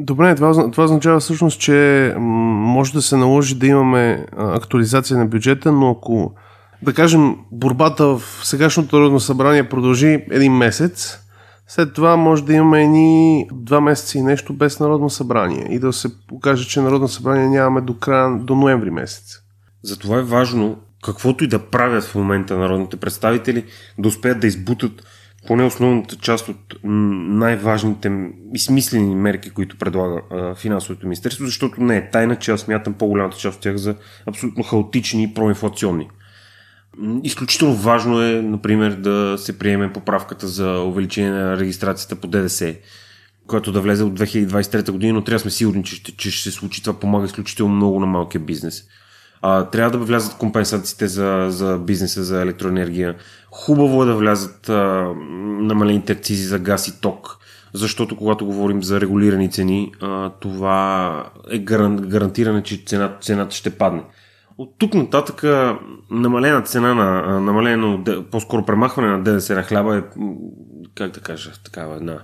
Добре, 0.00 0.34
това, 0.34 0.70
това 0.70 0.84
означава 0.84 1.20
всъщност, 1.20 1.60
че 1.60 2.14
може 2.18 2.92
да 2.92 3.02
се 3.02 3.16
наложи 3.16 3.54
да 3.54 3.66
имаме 3.66 4.26
актуализация 4.36 5.18
на 5.18 5.26
бюджета, 5.26 5.72
но 5.72 5.90
ако 5.90 6.34
да 6.82 6.92
кажем, 6.92 7.36
борбата 7.52 8.04
в 8.06 8.22
сегашното 8.42 8.96
Народно 8.96 9.20
събрание 9.20 9.68
продължи 9.68 10.24
един 10.30 10.52
месец, 10.52 11.23
след 11.66 11.94
това 11.94 12.16
може 12.16 12.44
да 12.44 12.54
имаме 12.54 12.82
едни 12.82 13.48
два 13.52 13.80
месеца 13.80 14.18
и 14.18 14.22
нещо 14.22 14.52
без 14.52 14.80
Народно 14.80 15.10
събрание 15.10 15.66
и 15.70 15.78
да 15.78 15.92
се 15.92 16.26
покаже, 16.26 16.68
че 16.68 16.80
Народно 16.80 17.08
събрание 17.08 17.48
нямаме 17.48 17.80
до 17.80 17.98
края, 17.98 18.38
до 18.38 18.54
ноември 18.54 18.90
месец. 18.90 19.40
Затова 19.82 20.18
е 20.18 20.22
важно, 20.22 20.76
каквото 21.04 21.44
и 21.44 21.48
да 21.48 21.58
правят 21.70 22.04
в 22.04 22.14
момента 22.14 22.58
народните 22.58 22.96
представители, 22.96 23.64
да 23.98 24.08
успеят 24.08 24.40
да 24.40 24.46
избутат 24.46 25.02
поне 25.46 25.64
основната 25.64 26.16
част 26.16 26.48
от 26.48 26.74
най-важните 26.84 28.30
и 28.54 28.58
смислени 28.58 29.14
мерки, 29.14 29.50
които 29.50 29.78
предлага 29.78 30.20
финансовото 30.54 31.06
министерство, 31.06 31.46
защото 31.46 31.82
не 31.82 31.96
е 31.96 32.10
тайна, 32.10 32.36
че 32.36 32.50
аз 32.50 32.60
смятам 32.60 32.94
по-голямата 32.94 33.36
част 33.36 33.56
от 33.56 33.62
тях 33.62 33.76
за 33.76 33.94
абсолютно 34.26 34.64
хаотични 34.64 35.22
и 35.22 35.34
проинфлационни. 35.34 36.08
Изключително 37.22 37.74
важно 37.74 38.22
е, 38.22 38.42
например, 38.42 38.92
да 38.92 39.34
се 39.38 39.58
приеме 39.58 39.92
поправката 39.92 40.48
за 40.48 40.70
увеличение 40.70 41.30
на 41.30 41.56
регистрацията 41.56 42.16
по 42.16 42.26
ДДС. 42.26 42.74
която 43.46 43.72
да 43.72 43.80
влезе 43.80 44.04
от 44.04 44.20
2023 44.20 44.90
година, 44.90 45.12
но 45.12 45.24
трябва 45.24 45.36
да 45.36 45.40
сме 45.40 45.50
сигурни, 45.50 45.84
че, 45.84 46.02
че 46.16 46.30
ще 46.30 46.50
се 46.50 46.56
случи. 46.56 46.82
Това 46.82 47.00
помага 47.00 47.26
изключително 47.26 47.74
много 47.74 48.00
на 48.00 48.06
малкия 48.06 48.40
бизнес. 48.40 48.84
А, 49.42 49.64
трябва 49.64 49.98
да 49.98 50.04
влязат 50.04 50.38
компенсациите 50.38 51.08
за, 51.08 51.46
за 51.50 51.78
бизнеса, 51.78 52.24
за 52.24 52.42
електроенергия. 52.42 53.14
Хубаво 53.50 54.02
е 54.02 54.06
да 54.06 54.14
влязат 54.14 54.68
а, 54.68 55.12
намалените 55.60 56.12
акцизи 56.12 56.44
за 56.44 56.58
газ 56.58 56.88
и 56.88 57.00
ток, 57.00 57.38
защото 57.72 58.16
когато 58.16 58.46
говорим 58.46 58.82
за 58.82 59.00
регулирани 59.00 59.50
цени, 59.50 59.92
а, 60.00 60.30
това 60.30 61.24
е 61.50 61.58
гарантиране, 61.58 62.62
че 62.62 62.82
цената, 62.86 63.18
цената 63.20 63.54
ще 63.54 63.70
падне. 63.70 64.02
От 64.58 64.74
тук 64.78 64.94
нататък 64.94 65.42
намалена 66.10 66.62
цена 66.62 66.94
на, 66.94 67.40
намалено, 67.40 68.04
по-скоро 68.30 68.64
премахване 68.64 69.08
на 69.08 69.22
ДДС 69.22 69.54
на 69.54 69.62
хляба 69.62 69.96
е, 69.96 70.02
как 70.94 71.10
да 71.10 71.20
кажа, 71.20 71.52
такава 71.64 71.96
една 71.96 72.18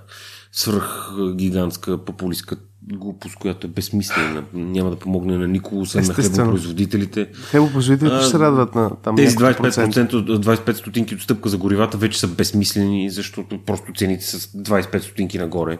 свръх 0.51 1.13
гигантска 1.35 2.05
популистка 2.05 2.55
глупост, 2.83 3.35
която 3.35 3.67
е 3.67 3.69
безсмислена. 3.69 4.43
Няма 4.53 4.89
да 4.89 4.95
помогне 4.95 5.37
на 5.37 5.47
никого, 5.47 5.81
освен 5.81 6.05
на 6.05 6.13
хлебопроизводителите. 6.13 7.29
Хлебопроизводителите 7.33 8.15
ще 8.19 8.29
се 8.29 8.39
радват 8.39 8.75
на 8.75 8.89
там 9.03 9.15
Тези 9.15 9.37
25%, 9.37 10.11
25 10.11 10.71
стотинки 10.71 11.15
отстъпка 11.15 11.49
за 11.49 11.57
горивата 11.57 11.97
вече 11.97 12.19
са 12.19 12.27
безсмислени, 12.27 13.09
защото 13.09 13.59
просто 13.65 13.93
цените 13.97 14.25
са 14.25 14.37
25 14.37 14.99
стотинки 14.99 15.37
нагоре 15.37 15.77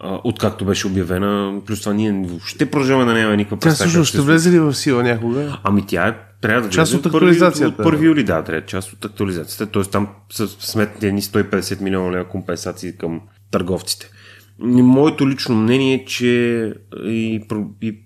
откакто 0.00 0.64
беше 0.64 0.86
обявена. 0.86 1.60
Плюс 1.66 1.80
това 1.80 1.92
ние 1.92 2.12
въобще 2.12 2.70
продължаваме 2.70 3.12
да 3.12 3.18
нямаме 3.18 3.36
никаква 3.36 3.56
представа. 3.56 3.90
Тя 3.90 3.92
също 3.92 4.04
ще 4.04 4.20
влезе 4.20 4.50
ли 4.50 4.58
в 4.58 4.74
сила 4.74 5.02
някога? 5.02 5.58
Ами 5.62 5.86
тя 5.86 6.08
е, 6.08 6.14
трябва 6.40 6.62
да 6.62 6.70
част 6.70 6.94
от 6.94 7.06
актуализацията. 7.06 7.82
От 7.82 7.94
1 7.94 8.04
юли, 8.04 8.24
да, 8.24 8.44
трябва 8.44 8.66
част 8.66 8.92
от 8.92 9.04
актуализацията. 9.04 9.66
Тоест 9.66 9.90
там 9.90 10.08
са 10.32 10.48
сметни 10.48 11.08
едни 11.08 11.22
150 11.22 11.80
милиона 11.80 12.12
лева 12.12 12.28
компенсации 12.28 12.96
към 12.96 13.20
търговците. 13.50 14.10
Моето 14.58 15.28
лично 15.28 15.54
мнение 15.54 15.94
е, 15.94 16.04
че 16.04 16.26
и, 17.04 17.46
и, 17.82 17.98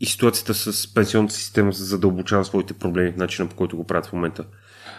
и 0.00 0.06
ситуацията 0.06 0.54
с 0.54 0.94
пенсионната 0.94 1.34
система 1.34 1.72
се 1.72 1.82
задълбочава 1.82 2.44
своите 2.44 2.74
проблеми 2.74 3.12
в 3.12 3.16
начина 3.16 3.48
по 3.48 3.56
който 3.56 3.76
го 3.76 3.84
правят 3.86 4.06
в 4.06 4.12
момента. 4.12 4.44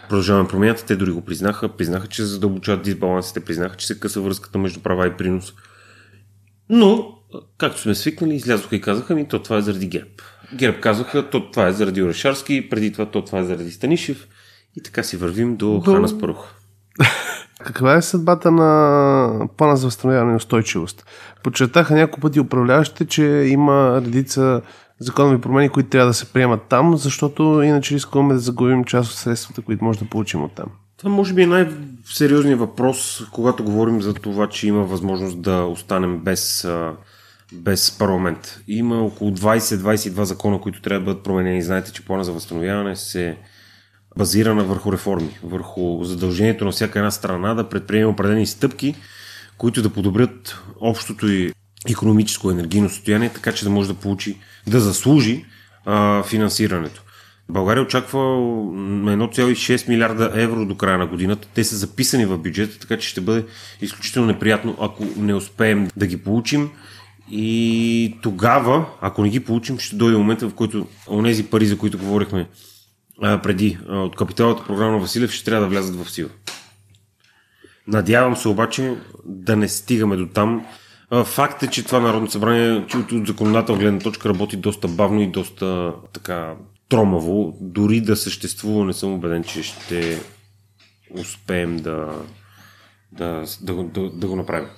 Продължаваме 0.08 0.48
промяната, 0.48 0.86
те 0.86 0.96
дори 0.96 1.10
го 1.10 1.20
признаха, 1.20 1.68
признаха, 1.68 2.06
че 2.06 2.24
задълбочават 2.24 2.82
дисбалансите, 2.82 3.40
признаха, 3.40 3.76
че 3.76 3.86
се 3.86 4.00
къса 4.00 4.20
връзката 4.20 4.58
между 4.58 4.80
права 4.80 5.06
и 5.06 5.16
принос. 5.16 5.54
Но, 6.72 7.18
както 7.58 7.80
сме 7.80 7.94
свикнали, 7.94 8.34
излязоха 8.34 8.76
и 8.76 8.80
казаха 8.80 9.14
ми, 9.14 9.28
то 9.28 9.42
това 9.42 9.56
е 9.56 9.60
заради 9.60 9.86
ГЕРБ. 9.86 10.10
ГЕРБ 10.54 10.80
казаха, 10.80 11.30
то 11.30 11.50
това 11.50 11.66
е 11.66 11.72
заради 11.72 12.02
Орешарски, 12.02 12.68
преди 12.70 12.92
това 12.92 13.06
то 13.06 13.24
това 13.24 13.38
е 13.38 13.44
заради 13.44 13.70
Станишев. 13.70 14.28
И 14.76 14.82
така 14.82 15.02
си 15.02 15.16
вървим 15.16 15.56
до, 15.56 15.78
до... 15.78 15.92
Хана 15.92 16.08
Спарух. 16.08 16.54
Каква 17.64 17.96
е 17.96 18.02
съдбата 18.02 18.50
на 18.50 19.48
плана 19.56 19.76
за 19.76 19.86
възстановяване 19.86 20.32
и 20.32 20.36
устойчивост? 20.36 21.06
Подчертаха 21.42 21.94
няколко 21.94 22.20
пъти 22.20 22.40
управляващите, 22.40 23.06
че 23.06 23.24
има 23.24 24.02
редица 24.04 24.62
законови 24.98 25.40
промени, 25.40 25.68
които 25.68 25.88
трябва 25.88 26.06
да 26.06 26.14
се 26.14 26.32
приемат 26.32 26.60
там, 26.68 26.96
защото 26.96 27.62
иначе 27.62 27.94
рискуваме 27.94 28.34
да 28.34 28.40
загубим 28.40 28.84
част 28.84 29.10
от 29.10 29.16
средствата, 29.16 29.62
които 29.62 29.84
може 29.84 29.98
да 29.98 30.04
получим 30.04 30.44
от 30.44 30.54
там. 30.54 30.66
Това 30.96 31.10
може 31.10 31.34
би 31.34 31.42
е 31.42 31.72
най-сериозният 32.02 32.60
въпрос, 32.60 33.22
когато 33.32 33.64
говорим 33.64 34.02
за 34.02 34.14
това, 34.14 34.48
че 34.48 34.66
има 34.68 34.84
възможност 34.84 35.42
да 35.42 35.64
останем 35.64 36.18
без, 36.18 36.68
без 37.52 37.98
парламент. 37.98 38.60
Има 38.68 39.02
около 39.02 39.30
20-22 39.30 40.22
закона, 40.22 40.60
които 40.60 40.82
трябва 40.82 41.00
да 41.00 41.04
бъдат 41.04 41.24
променени. 41.24 41.62
Знаете, 41.62 41.92
че 41.92 42.04
плана 42.04 42.24
за 42.24 42.32
възстановяване 42.32 42.96
се 42.96 43.36
базирана 44.16 44.64
върху 44.64 44.92
реформи, 44.92 45.38
върху 45.42 46.04
задължението 46.04 46.64
на 46.64 46.70
всяка 46.70 46.98
една 46.98 47.10
страна 47.10 47.54
да 47.54 47.68
предприеме 47.68 48.06
определени 48.06 48.46
стъпки, 48.46 48.94
които 49.58 49.82
да 49.82 49.90
подобрят 49.90 50.58
общото 50.80 51.28
и 51.28 51.52
економическо 51.90 52.50
енергийно 52.50 52.88
състояние, 52.88 53.28
така 53.28 53.52
че 53.52 53.64
да 53.64 53.70
може 53.70 53.88
да 53.88 53.94
получи, 53.94 54.38
да 54.66 54.80
заслужи 54.80 55.44
а, 55.84 56.22
финансирането. 56.22 57.02
България 57.52 57.82
очаква 57.82 58.18
1,6 58.18 59.88
милиарда 59.88 60.30
евро 60.34 60.66
до 60.66 60.76
края 60.76 60.98
на 60.98 61.06
годината. 61.06 61.48
Те 61.54 61.64
са 61.64 61.76
записани 61.76 62.26
в 62.26 62.38
бюджета, 62.38 62.78
така 62.78 62.98
че 62.98 63.08
ще 63.08 63.20
бъде 63.20 63.44
изключително 63.80 64.28
неприятно, 64.28 64.76
ако 64.80 65.04
не 65.16 65.34
успеем 65.34 65.88
да 65.96 66.06
ги 66.06 66.16
получим. 66.16 66.70
И 67.30 68.18
тогава, 68.22 68.86
ако 69.00 69.22
не 69.22 69.28
ги 69.28 69.40
получим, 69.40 69.78
ще 69.78 69.96
дойде 69.96 70.16
момента, 70.16 70.48
в 70.48 70.54
който 70.54 70.86
онези 71.08 71.50
пари, 71.50 71.66
за 71.66 71.78
които 71.78 71.98
говорихме 71.98 72.48
а, 73.22 73.38
преди 73.38 73.78
а, 73.88 73.98
от 73.98 74.16
капиталната 74.16 74.64
програма 74.64 74.98
Василев, 74.98 75.32
ще 75.32 75.44
трябва 75.44 75.66
да 75.66 75.70
влязат 75.70 75.96
в 75.96 76.10
сила. 76.10 76.28
Надявам 77.86 78.36
се 78.36 78.48
обаче 78.48 78.96
да 79.24 79.56
не 79.56 79.68
стигаме 79.68 80.16
до 80.16 80.26
там. 80.26 80.66
Факт 81.24 81.62
е, 81.62 81.66
че 81.66 81.84
това 81.84 82.00
Народно 82.00 82.30
събрание, 82.30 82.72
от, 82.72 83.12
от 83.12 83.26
законодател 83.26 83.76
гледна 83.76 84.00
точка 84.00 84.28
работи 84.28 84.56
доста 84.56 84.88
бавно 84.88 85.22
и 85.22 85.26
доста 85.26 85.92
така 86.12 86.54
тромаво. 86.92 87.56
Дори 87.60 88.00
да 88.00 88.16
съществува, 88.16 88.84
не 88.84 88.92
съм 88.92 89.12
убеден, 89.12 89.44
че 89.44 89.62
ще 89.62 90.20
успеем 91.20 91.76
да, 91.76 92.08
да, 93.12 93.44
да, 93.60 93.74
да, 93.74 94.10
да 94.10 94.26
го 94.26 94.36
направим. 94.36 94.68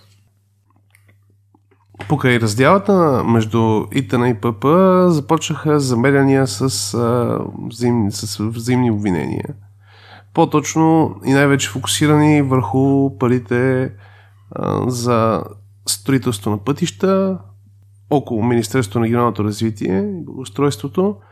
Покрай 2.09 2.41
разделата 2.41 3.25
между 3.25 3.85
ИТН 3.93 4.25
и 4.25 4.41
ПП 4.41 4.65
започнаха 5.09 5.81
замеряния 5.81 6.47
с, 6.47 6.95
а, 6.95 7.39
взаимни, 7.71 8.13
с 8.13 8.45
взаимни 8.45 8.91
обвинения. 8.91 9.55
По-точно 10.35 11.17
и 11.25 11.33
най-вече 11.33 11.69
фокусирани 11.69 12.43
върху 12.43 13.19
парите 13.19 13.93
а, 14.51 14.91
за 14.91 15.45
строителство 15.89 16.51
на 16.51 16.59
пътища 16.59 17.39
около 18.11 18.45
Министерството 18.45 18.99
на 18.99 19.07
регионалното 19.07 19.45
развитие 19.45 19.99
и 19.99 20.25
благоустройството– 20.25 21.17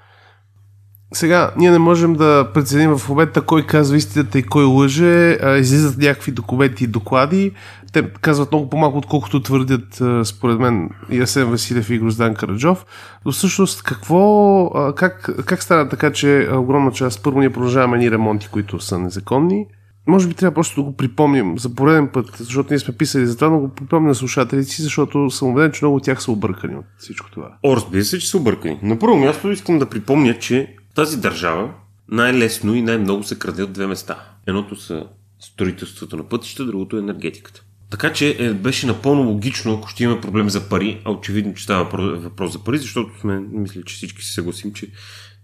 сега, 1.12 1.50
ние 1.56 1.70
не 1.70 1.78
можем 1.78 2.12
да 2.12 2.48
преценим 2.54 2.98
в 2.98 3.08
момента 3.08 3.40
кой 3.40 3.66
казва 3.66 3.96
истината 3.96 4.38
и 4.38 4.42
кой 4.42 4.64
лъже. 4.64 5.38
Излизат 5.58 5.98
някакви 5.98 6.32
документи 6.32 6.84
и 6.84 6.86
доклади. 6.86 7.52
Те 7.92 8.10
казват 8.20 8.52
много 8.52 8.70
по-малко, 8.70 8.98
отколкото 8.98 9.42
твърдят, 9.42 10.02
според 10.24 10.58
мен, 10.58 10.90
и 11.10 11.20
Асен 11.20 11.50
Василев 11.50 11.90
и 11.90 11.98
Гроздан 11.98 12.34
Караджов. 12.34 12.86
Но 13.24 13.32
всъщност, 13.32 13.82
какво, 13.82 14.70
как, 14.96 15.30
как 15.46 15.62
стана 15.62 15.88
така, 15.88 16.12
че 16.12 16.48
огромна 16.52 16.92
част, 16.92 17.22
първо 17.22 17.40
ние 17.40 17.52
продължаваме 17.52 17.98
ни 17.98 18.10
ремонти, 18.10 18.48
които 18.48 18.80
са 18.80 18.98
незаконни, 18.98 19.66
може 20.06 20.28
би 20.28 20.34
трябва 20.34 20.54
просто 20.54 20.80
да 20.80 20.82
го 20.82 20.96
припомним 20.96 21.58
за 21.58 21.74
пореден 21.74 22.08
път, 22.08 22.26
защото 22.38 22.68
ние 22.70 22.78
сме 22.78 22.94
писали 22.94 23.26
за 23.26 23.36
това, 23.36 23.50
но 23.50 23.58
го 23.58 23.68
припомня 23.68 24.08
на 24.08 24.14
слушателите 24.14 24.70
си, 24.70 24.82
защото 24.82 25.30
съм 25.30 25.48
убеден, 25.48 25.72
че 25.72 25.84
много 25.84 25.96
от 25.96 26.02
тях 26.02 26.22
са 26.22 26.32
объркани 26.32 26.76
от 26.76 26.84
всичко 26.98 27.30
това. 27.30 27.48
О, 27.62 27.76
разбира 27.76 28.04
се, 28.04 28.18
че 28.18 28.30
са 28.30 28.36
объркани. 28.36 28.78
На 28.82 28.98
първо 28.98 29.16
място 29.16 29.50
искам 29.50 29.78
да 29.78 29.86
припомня, 29.86 30.38
че 30.38 30.76
тази 30.94 31.20
държава 31.20 31.74
най-лесно 32.08 32.74
и 32.74 32.82
най-много 32.82 33.22
се 33.22 33.38
краде 33.38 33.62
от 33.62 33.72
две 33.72 33.86
места. 33.86 34.18
Едното 34.46 34.76
са 34.76 35.06
строителството 35.40 36.16
на 36.16 36.28
пътища, 36.28 36.66
другото 36.66 36.96
е 36.96 37.00
енергетиката. 37.00 37.62
Така 37.90 38.12
че 38.12 38.36
е, 38.38 38.52
беше 38.52 38.86
напълно 38.86 39.30
логично, 39.30 39.74
ако 39.74 39.88
ще 39.88 40.04
имаме 40.04 40.20
проблем 40.20 40.50
за 40.50 40.68
пари, 40.68 41.02
а 41.04 41.10
очевидно, 41.10 41.54
че 41.54 41.64
става 41.64 41.84
въпрос 42.18 42.52
за 42.52 42.64
пари, 42.64 42.78
защото 42.78 43.20
сме, 43.20 43.40
мисля, 43.52 43.82
че 43.82 43.94
всички 43.94 44.24
се 44.24 44.32
съгласим, 44.32 44.72
че 44.72 44.88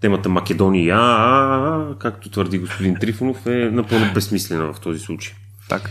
темата 0.00 0.28
Македония, 0.28 0.97
а, 0.97 1.00
а, 1.00 1.90
а, 1.90 1.99
както 1.99 2.31
твърди 2.31 2.59
господин 2.59 2.97
Трифонов, 3.00 3.47
е 3.47 3.71
напълно 3.73 4.14
безсмислена 4.14 4.73
в 4.73 4.81
този 4.81 4.99
случай. 4.99 5.35
Так. 5.69 5.90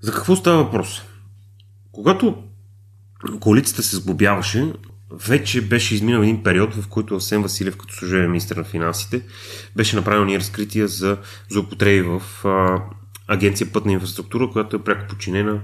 За 0.00 0.12
какво 0.12 0.36
става 0.36 0.64
въпрос? 0.64 1.02
Когато 1.92 2.42
коалицията 3.40 3.82
се 3.82 3.96
сглобяваше, 3.96 4.72
вече 5.10 5.68
беше 5.68 5.94
изминал 5.94 6.22
един 6.22 6.42
период, 6.42 6.74
в 6.74 6.88
който 6.88 7.14
Асен 7.16 7.42
Василев, 7.42 7.76
като 7.76 7.94
служебен 7.94 8.30
министр 8.30 8.56
на 8.56 8.64
финансите, 8.64 9.22
беше 9.76 9.96
направил 9.96 10.24
ни 10.24 10.38
разкрития 10.38 10.88
за 10.88 11.18
злоупотреби 11.48 12.02
в 12.02 12.46
а, 12.46 12.82
Агенция 13.28 13.72
Пътна 13.72 13.92
инфраструктура, 13.92 14.50
която 14.50 14.76
е 14.76 14.84
пряко 14.84 15.08
подчинена 15.08 15.60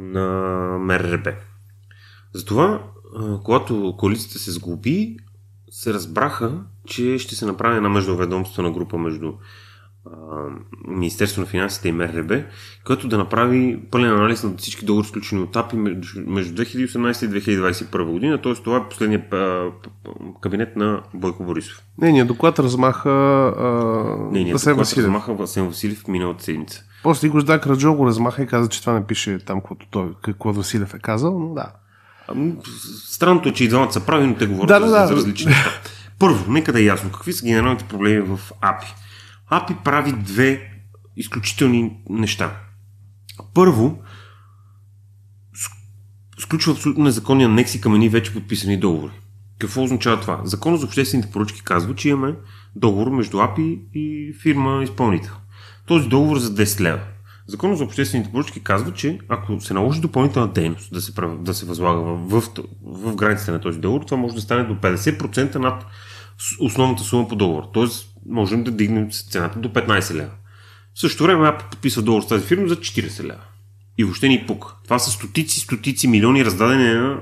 на 0.00 0.28
МРРБ. 0.78 1.34
Затова, 2.32 2.82
а, 3.16 3.38
когато 3.44 3.94
коалицията 3.98 4.38
се 4.38 4.52
сглоби, 4.52 5.16
се 5.70 5.94
разбраха, 5.94 6.60
че 6.86 7.18
ще 7.18 7.34
се 7.34 7.46
направи 7.46 7.76
една 7.76 7.88
междуведомствена 7.88 8.70
група 8.70 8.98
между 8.98 9.32
Министерство 10.88 11.40
на 11.40 11.46
финансите 11.46 11.88
и 11.88 11.92
МРБ, 11.92 12.42
който 12.84 13.08
да 13.08 13.18
направи 13.18 13.80
пълен 13.90 14.10
анализ 14.10 14.42
на 14.42 14.56
всички 14.56 14.84
договори 14.84 15.08
сключени 15.08 15.42
от 15.42 15.56
АПИ 15.56 15.76
между 15.76 16.62
2018 16.62 17.26
и 17.26 17.58
2021 17.60 18.04
година, 18.04 18.42
т.е. 18.42 18.54
това 18.54 18.76
е 18.76 18.88
последният 18.88 19.34
кабинет 20.40 20.76
на 20.76 21.02
Бойко 21.14 21.44
Борисов. 21.44 21.82
Нейният 21.98 22.28
доклад 22.28 22.58
размаха 22.58 23.10
Нейният 24.32 24.52
Василев 24.52 24.74
доклад 24.74 24.86
Василев. 24.86 25.06
размаха 25.06 25.34
Васен 25.34 25.68
Василев 25.68 26.08
миналата 26.08 26.44
седмица. 26.44 26.84
После 27.02 27.28
Гождан 27.28 27.60
Раджо 27.66 27.94
го 27.94 28.06
размаха 28.06 28.42
и 28.42 28.46
каза, 28.46 28.68
че 28.68 28.80
това 28.80 28.92
не 28.92 29.06
пише 29.06 29.38
там, 29.38 29.60
каквото 29.60 29.86
той, 29.90 30.14
какво 30.22 30.52
Василев 30.52 30.94
е 30.94 30.98
казал, 30.98 31.38
но 31.38 31.54
да. 31.54 31.72
Странното 33.06 33.48
е, 33.48 33.52
че 33.52 33.64
и 33.64 33.68
двамата 33.68 33.92
са 33.92 34.06
прави, 34.06 34.26
но 34.26 34.34
те 34.34 34.46
говорят 34.46 34.68
да, 34.82 34.88
за, 34.88 34.96
да, 34.96 35.06
за 35.06 35.16
различни 35.16 35.50
неща. 35.50 35.70
Първо, 36.18 36.52
нека 36.52 36.72
да 36.72 36.80
е 36.80 36.84
ясно, 36.84 37.10
какви 37.12 37.32
са 37.32 37.46
генералните 37.46 37.84
проблеми 37.84 38.20
в 38.20 38.40
АПИ. 38.60 38.94
API 39.52 39.82
прави 39.84 40.12
две 40.12 40.70
изключителни 41.16 41.96
неща. 42.10 42.56
Първо, 43.54 44.02
сключва 46.38 46.72
абсолютно 46.72 47.04
незаконни 47.04 47.44
анекси 47.44 47.80
към 47.80 47.94
едни 47.94 48.08
вече 48.08 48.32
подписани 48.32 48.76
договори. 48.76 49.12
Какво 49.58 49.82
означава 49.82 50.20
това? 50.20 50.40
Законът 50.44 50.80
за 50.80 50.86
обществените 50.86 51.30
поръчки 51.30 51.62
казва, 51.64 51.94
че 51.94 52.08
имаме 52.08 52.34
договор 52.76 53.10
между 53.10 53.40
АПИ 53.40 53.80
и 53.94 54.34
фирма 54.42 54.82
изпълнител. 54.82 55.32
Този 55.86 56.08
договор 56.08 56.36
е 56.36 56.40
за 56.40 56.54
10 56.54 56.80
лева. 56.80 57.00
Законът 57.46 57.78
за 57.78 57.84
обществените 57.84 58.32
поръчки 58.32 58.60
казва, 58.60 58.92
че 58.92 59.18
ако 59.28 59.60
се 59.60 59.74
наложи 59.74 60.00
допълнителна 60.00 60.52
дейност 60.52 60.92
да 60.92 61.00
се, 61.00 61.12
да 61.38 61.54
се 61.54 61.66
възлага 61.66 62.00
в, 62.00 62.40
в, 62.40 62.42
в 62.82 63.16
границите 63.16 63.50
на 63.50 63.60
този 63.60 63.78
договор, 63.78 64.04
това 64.04 64.16
може 64.16 64.34
да 64.34 64.40
стане 64.40 64.64
до 64.64 64.74
50% 64.74 65.54
над 65.54 65.86
основната 66.60 67.02
сума 67.02 67.28
по 67.28 67.36
договор. 67.36 67.64
Тоест, 67.72 68.08
можем 68.28 68.64
да 68.64 68.70
дигнем 68.70 69.10
цената 69.10 69.58
до 69.58 69.68
15 69.68 70.14
лева. 70.14 70.30
В 70.94 71.00
същото 71.00 71.24
време 71.24 71.48
АП 71.48 71.70
подписва 71.70 72.02
договор 72.02 72.22
с 72.22 72.28
тази 72.28 72.46
фирма 72.46 72.68
за 72.68 72.76
40 72.76 73.22
лева. 73.22 73.40
И 73.98 74.04
въобще 74.04 74.28
ни 74.28 74.44
пук. 74.46 74.74
Това 74.84 74.98
са 74.98 75.10
стотици, 75.10 75.60
стотици 75.60 76.08
милиони 76.08 76.44
раздадени 76.44 76.84
на 76.84 77.20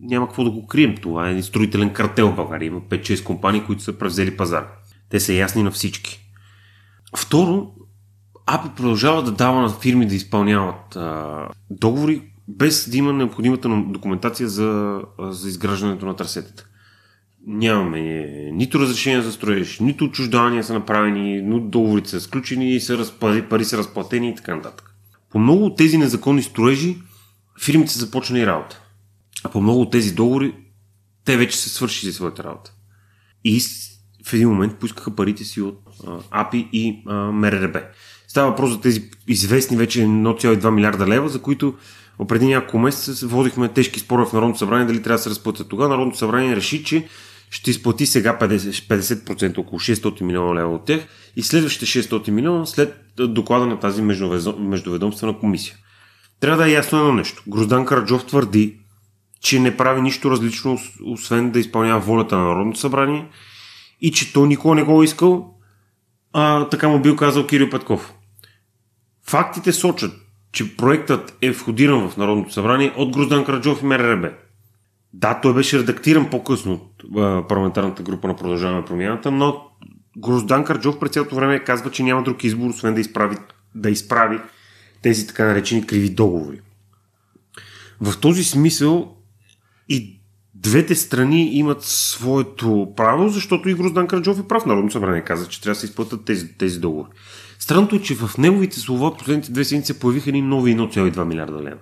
няма 0.00 0.26
какво 0.26 0.44
да 0.44 0.50
го 0.50 0.66
крием. 0.66 0.96
Това 0.96 1.30
е 1.30 1.42
строителен 1.42 1.92
картел 1.92 2.32
в 2.32 2.36
България. 2.36 2.66
Има 2.66 2.80
5-6 2.80 3.24
компании, 3.24 3.64
които 3.64 3.82
са 3.82 3.92
превзели 3.92 4.36
пазар. 4.36 4.68
Те 5.08 5.20
са 5.20 5.32
ясни 5.32 5.62
на 5.62 5.70
всички. 5.70 6.20
Второ, 7.16 7.72
АПИ 8.46 8.68
продължава 8.76 9.22
да 9.22 9.32
дава 9.32 9.60
на 9.60 9.68
фирми 9.68 10.06
да 10.06 10.14
изпълняват 10.14 10.96
а, 10.96 11.48
договори, 11.70 12.22
без 12.48 12.90
да 12.90 12.96
има 12.96 13.12
необходимата 13.12 13.68
документация 13.68 14.48
за, 14.48 15.00
за 15.18 15.48
изграждането 15.48 16.06
на 16.06 16.16
трасетата. 16.16 16.66
Нямаме 17.46 18.00
нито 18.52 18.80
разрешение 18.80 19.22
за 19.22 19.32
строеж, 19.32 19.80
нито 19.80 20.04
отчуждания 20.04 20.64
са 20.64 20.74
направени, 20.74 21.42
но 21.42 21.60
договорите 21.60 22.08
са 22.08 22.20
сключени, 22.20 22.80
са 22.80 22.98
разпари, 22.98 23.48
пари 23.48 23.64
са 23.64 23.78
разплатени 23.78 24.30
и 24.30 24.34
така 24.34 24.56
нататък. 24.56 24.94
По 25.30 25.38
много 25.38 25.64
от 25.64 25.76
тези 25.76 25.98
незаконни 25.98 26.42
строежи 26.42 26.96
фирмите 27.62 27.92
са 27.92 27.98
започнали 27.98 28.46
работа. 28.46 28.80
А 29.44 29.48
по 29.48 29.60
много 29.60 29.80
от 29.80 29.92
тези 29.92 30.14
договори 30.14 30.54
те 31.24 31.36
вече 31.36 31.58
са 31.58 31.68
свършили 31.68 32.12
своята 32.12 32.44
работа. 32.44 32.72
И 33.44 33.60
в 34.26 34.32
един 34.32 34.48
момент 34.48 34.76
поискаха 34.76 35.16
парите 35.16 35.44
си 35.44 35.60
от 35.60 35.80
а, 36.06 36.18
АПИ 36.30 36.68
и 36.72 37.02
а, 37.06 37.14
МРРБ. 37.32 37.82
Става 38.28 38.50
въпрос 38.50 38.70
за 38.70 38.80
тези 38.80 39.10
известни 39.28 39.76
вече 39.76 40.00
1,2 40.00 40.70
милиарда 40.70 41.06
лева, 41.06 41.28
за 41.28 41.42
които 41.42 41.74
преди 42.28 42.46
няколко 42.46 42.78
месеца 42.78 43.26
водихме 43.26 43.68
тежки 43.68 44.00
спорове 44.00 44.30
в 44.30 44.32
Народното 44.32 44.58
събрание 44.58 44.86
дали 44.86 45.02
трябва 45.02 45.16
да 45.16 45.22
се 45.22 45.30
разплатят. 45.30 45.68
Тогава 45.68 45.88
Народното 45.88 46.18
събрание 46.18 46.56
реши, 46.56 46.84
че 46.84 47.08
ще 47.50 47.70
изплати 47.70 48.06
сега 48.06 48.38
50%, 48.40 48.88
50% 48.88 49.58
около 49.58 49.80
600 49.80 50.22
милиона 50.22 50.54
лева 50.54 50.74
от 50.74 50.84
тях 50.84 51.00
и 51.36 51.42
следващите 51.42 52.02
600 52.02 52.30
милиона 52.30 52.66
след 52.66 52.94
доклада 53.16 53.66
на 53.66 53.80
тази 53.80 54.02
междуведомствена 54.58 55.38
комисия. 55.38 55.76
Трябва 56.40 56.62
да 56.62 56.68
е 56.68 56.72
ясно 56.72 56.98
едно 56.98 57.12
нещо. 57.12 57.42
Гроздан 57.48 57.86
Караджов 57.86 58.26
твърди, 58.26 58.78
че 59.40 59.60
не 59.60 59.76
прави 59.76 60.02
нищо 60.02 60.30
различно, 60.30 60.78
освен 61.04 61.50
да 61.50 61.60
изпълнява 61.60 62.00
волята 62.00 62.38
на 62.38 62.44
Народното 62.44 62.80
събрание 62.80 63.28
и 64.00 64.12
че 64.12 64.32
той 64.32 64.48
никога 64.48 64.74
не 64.74 64.82
го 64.82 65.02
е 65.02 65.04
искал, 65.04 65.54
а 66.32 66.68
така 66.68 66.88
му 66.88 67.02
бил 67.02 67.16
казал 67.16 67.46
Кирил 67.46 67.70
Петков. 67.70 68.14
Фактите 69.26 69.72
сочат, 69.72 70.12
че 70.52 70.76
проектът 70.76 71.36
е 71.42 71.50
входиран 71.50 72.08
в 72.08 72.16
Народното 72.16 72.52
събрание 72.52 72.92
от 72.96 73.12
Гроздан 73.12 73.44
Караджов 73.44 73.82
и 73.82 73.86
МРРБ. 73.86 74.30
Да, 75.12 75.40
той 75.40 75.54
беше 75.54 75.78
редактиран 75.78 76.30
по-късно 76.30 76.72
от 76.72 77.48
парламентарната 77.48 78.02
група 78.02 78.28
на 78.28 78.36
Продължаване 78.36 78.84
промяната, 78.84 79.30
но 79.30 79.66
Гроздан 80.18 80.64
Караджов 80.64 80.98
през 80.98 81.10
цялото 81.10 81.34
време 81.34 81.64
казва, 81.64 81.90
че 81.90 82.02
няма 82.02 82.22
друг 82.22 82.44
избор, 82.44 82.70
освен 82.70 82.94
да 82.94 83.00
изправи, 83.00 83.36
да 83.74 83.90
изправи 83.90 84.38
тези 85.02 85.26
така 85.26 85.44
наречени 85.44 85.86
криви 85.86 86.10
договори. 86.10 86.60
В 88.00 88.20
този 88.20 88.44
смисъл 88.44 89.16
и 89.88 90.20
двете 90.54 90.94
страни 90.94 91.54
имат 91.56 91.82
своето 91.82 92.92
право, 92.96 93.28
защото 93.28 93.68
и 93.68 93.74
Гроздан 93.74 94.06
Караджов 94.06 94.38
е 94.38 94.48
прав. 94.48 94.66
Народно 94.66 94.90
събрание 94.90 95.24
каза, 95.24 95.48
че 95.48 95.60
трябва 95.60 95.74
да 95.74 95.80
се 95.80 95.86
изплатят 95.86 96.24
тези, 96.24 96.58
тези 96.58 96.80
договори. 96.80 97.08
Странното 97.58 97.96
е, 97.96 98.02
че 98.02 98.14
в 98.14 98.38
неговите 98.38 98.80
слова 98.80 99.16
последните 99.16 99.52
две 99.52 99.64
седмици 99.64 99.98
появиха 99.98 100.32
ни 100.32 100.42
нови 100.42 100.76
1,2 100.76 101.24
милиарда 101.24 101.62
лева, 101.62 101.78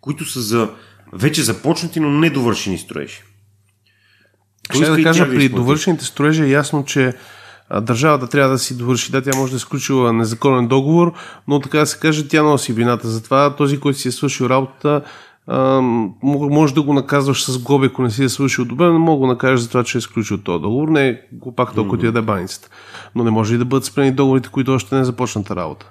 които 0.00 0.24
са 0.24 0.40
за 0.40 0.70
вече 1.12 1.42
започнати, 1.42 2.00
но 2.00 2.10
недовършени 2.10 2.78
строежи. 2.78 3.22
Ще 4.74 4.90
да 4.90 5.02
кажа, 5.02 5.28
при 5.28 5.48
довършените 5.48 6.04
строежи 6.04 6.42
е 6.42 6.48
ясно, 6.48 6.84
че 6.84 7.14
държавата 7.80 8.28
трябва 8.28 8.50
да 8.50 8.58
си 8.58 8.78
довърши. 8.78 9.12
Да, 9.12 9.22
тя 9.22 9.36
може 9.36 9.52
да 9.52 9.56
е 9.56 9.60
сключила 9.60 10.12
незаконен 10.12 10.68
договор, 10.68 11.12
но 11.48 11.60
така 11.60 11.78
да 11.78 11.86
се 11.86 11.98
каже, 11.98 12.28
тя 12.28 12.42
носи 12.42 12.72
вината 12.72 13.08
за 13.08 13.22
това. 13.22 13.56
Този, 13.56 13.80
който 13.80 13.98
си 13.98 14.08
е 14.08 14.12
свършил 14.12 14.44
работа, 14.44 15.02
може 16.32 16.74
да 16.74 16.82
го 16.82 16.94
наказваш 16.94 17.44
с 17.44 17.58
глоби, 17.58 17.86
ако 17.86 18.02
не 18.02 18.10
си 18.10 18.24
е 18.24 18.28
свършил 18.28 18.64
добре, 18.64 18.86
но 18.86 18.98
мога 18.98 19.16
да 19.16 19.18
го 19.18 19.26
накажеш 19.26 19.60
за 19.60 19.68
това, 19.68 19.84
че 19.84 19.98
е 19.98 20.00
изключил 20.00 20.38
този 20.38 20.62
договор. 20.62 20.88
Не 20.88 21.08
е 21.08 21.20
пак 21.56 21.74
толкова 21.74 21.98
ти 21.98 22.06
яде 22.06 22.20
баницата. 22.20 22.68
Но 23.14 23.24
не 23.24 23.30
може 23.30 23.54
и 23.54 23.58
да 23.58 23.64
бъдат 23.64 23.84
спрени 23.84 24.12
договорите, 24.12 24.48
които 24.48 24.72
още 24.72 24.94
не 24.94 25.00
е 25.00 25.04
започната 25.04 25.56
работа. 25.56 25.90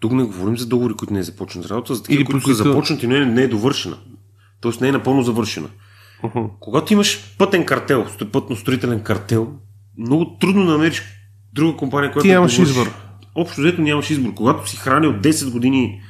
Тук 0.00 0.12
не 0.12 0.24
говорим 0.24 0.58
за 0.58 0.66
договори, 0.66 0.94
които 0.94 1.14
не 1.14 1.20
е 1.20 1.22
започната 1.22 1.68
работа, 1.68 1.94
за 1.94 2.02
такива, 2.02 2.24
които, 2.24 2.44
които 2.44 2.56
са 2.56 2.64
започнати, 2.64 3.06
но 3.06 3.14
не, 3.18 3.26
не 3.26 3.42
е 3.42 3.48
довършена. 3.48 3.96
Тоест 4.60 4.80
не 4.80 4.88
е 4.88 4.92
напълно 4.92 5.22
завършена. 5.22 5.68
Uh-huh. 6.24 6.50
Когато 6.60 6.92
имаш 6.92 7.36
пътен 7.38 7.66
картел, 7.66 8.06
пътно-строителен 8.32 9.02
картел, 9.02 9.52
много 9.98 10.36
трудно 10.40 10.66
да 10.66 10.72
намериш 10.72 11.02
друга 11.52 11.76
компания, 11.76 12.12
която. 12.12 12.24
Ти 12.24 12.32
нямаш 12.32 12.56
да 12.56 12.62
избор. 12.62 12.90
Общо 13.34 13.60
взето 13.60 13.82
нямаш 13.82 14.10
избор. 14.10 14.34
Когато 14.34 14.70
си 14.70 14.76
хранил 14.76 15.12
10 15.12 15.52
години 15.52 16.00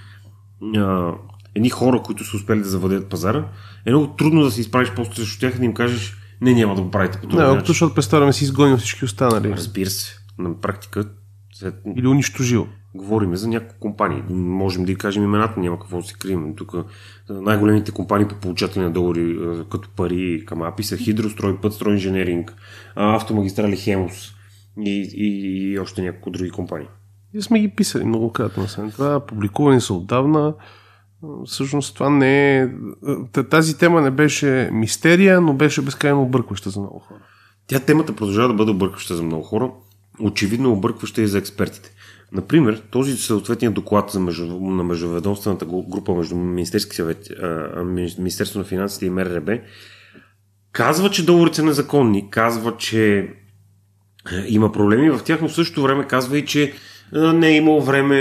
а, 0.76 1.12
едни 1.54 1.70
хора, 1.70 2.02
които 2.02 2.24
са 2.24 2.36
успели 2.36 2.58
да 2.58 2.68
завладеят 2.68 3.08
пазара, 3.08 3.44
е 3.86 3.90
много 3.90 4.06
трудно 4.06 4.42
да 4.42 4.50
се 4.50 4.60
изправиш 4.60 4.92
после 4.96 5.14
срещу 5.14 5.40
тях 5.40 5.54
и 5.54 5.58
да 5.58 5.64
им 5.64 5.74
кажеш, 5.74 6.16
не, 6.40 6.54
няма 6.54 6.74
да 6.74 6.82
го 6.82 6.90
правите 6.90 7.20
по 7.20 7.28
това. 7.28 7.54
Не, 7.54 7.60
защото 7.64 7.94
представяме 7.94 8.32
си 8.32 8.44
изгонил 8.44 8.76
всички 8.76 9.04
останали. 9.04 9.50
Разбира 9.50 9.90
се. 9.90 10.18
На 10.38 10.60
практика. 10.60 11.08
След... 11.54 11.74
Или 11.96 12.06
унищожил. 12.06 12.66
Говориме 12.98 13.36
за 13.36 13.48
няколко 13.48 13.80
компании. 13.80 14.22
Можем 14.30 14.84
да 14.84 14.92
и 14.92 14.96
кажем 14.96 15.24
имената, 15.24 15.60
няма 15.60 15.78
какво 15.78 15.96
да 15.96 16.02
се 16.02 16.14
крием. 16.14 16.54
Тук 16.56 16.72
най-големите 17.30 17.92
компании 17.92 18.28
по 18.28 18.34
получатели 18.34 18.82
на 18.82 18.90
договори 18.90 19.38
като 19.70 19.88
пари 19.96 20.44
към 20.46 20.62
АПИ 20.62 20.82
са 20.82 20.96
Хидрострой, 20.96 21.60
Пътстрой 21.60 21.92
Инженеринг, 21.94 22.54
Автомагистрали 22.94 23.76
Хемус 23.76 24.32
и, 24.80 25.10
и, 25.14 25.72
и 25.72 25.78
още 25.78 26.02
няколко 26.02 26.30
други 26.30 26.50
компании. 26.50 26.88
И 27.34 27.42
сме 27.42 27.60
ги 27.60 27.68
писали 27.68 28.04
многократно. 28.04 28.66
Това 28.92 29.26
публикувани 29.26 29.80
са 29.80 29.94
отдавна 29.94 30.54
всъщност 31.46 31.94
това 31.94 32.10
не 32.10 32.60
е... 32.60 32.68
Тази 33.50 33.78
тема 33.78 34.00
не 34.00 34.10
беше 34.10 34.70
мистерия, 34.72 35.40
но 35.40 35.54
беше 35.54 35.82
безкрайно 35.82 36.22
объркваща 36.22 36.70
за 36.70 36.80
много 36.80 36.98
хора. 36.98 37.18
Тя 37.66 37.80
темата 37.80 38.16
продължава 38.16 38.48
да 38.48 38.54
бъде 38.54 38.70
объркваща 38.70 39.16
за 39.16 39.22
много 39.22 39.42
хора. 39.42 39.70
Очевидно 40.20 40.72
объркваща 40.72 41.22
и 41.22 41.26
за 41.26 41.38
експертите. 41.38 41.90
Например, 42.32 42.82
този 42.90 43.16
съответният 43.16 43.74
доклад 43.74 44.10
за 44.10 44.20
между, 44.20 44.46
на 44.60 44.84
междуведомствената 44.84 45.66
група 45.66 46.14
между 46.14 46.36
Министерски 46.36 46.96
съвет, 46.96 47.28
Министерство 48.18 48.58
на 48.58 48.64
финансите 48.64 49.06
и 49.06 49.10
МРРБ 49.10 49.58
казва, 50.72 51.10
че 51.10 51.26
договорите 51.26 51.56
са 51.56 51.64
незаконни, 51.64 52.30
казва, 52.30 52.76
че 52.76 53.28
има 54.46 54.72
проблеми 54.72 55.10
в 55.10 55.20
тях, 55.24 55.40
но 55.42 55.48
в 55.48 55.54
същото 55.54 55.82
време 55.82 56.06
казва 56.06 56.38
и, 56.38 56.46
че 56.46 56.72
не 57.12 57.48
е 57.48 57.56
имало 57.56 57.82
време, 57.82 58.16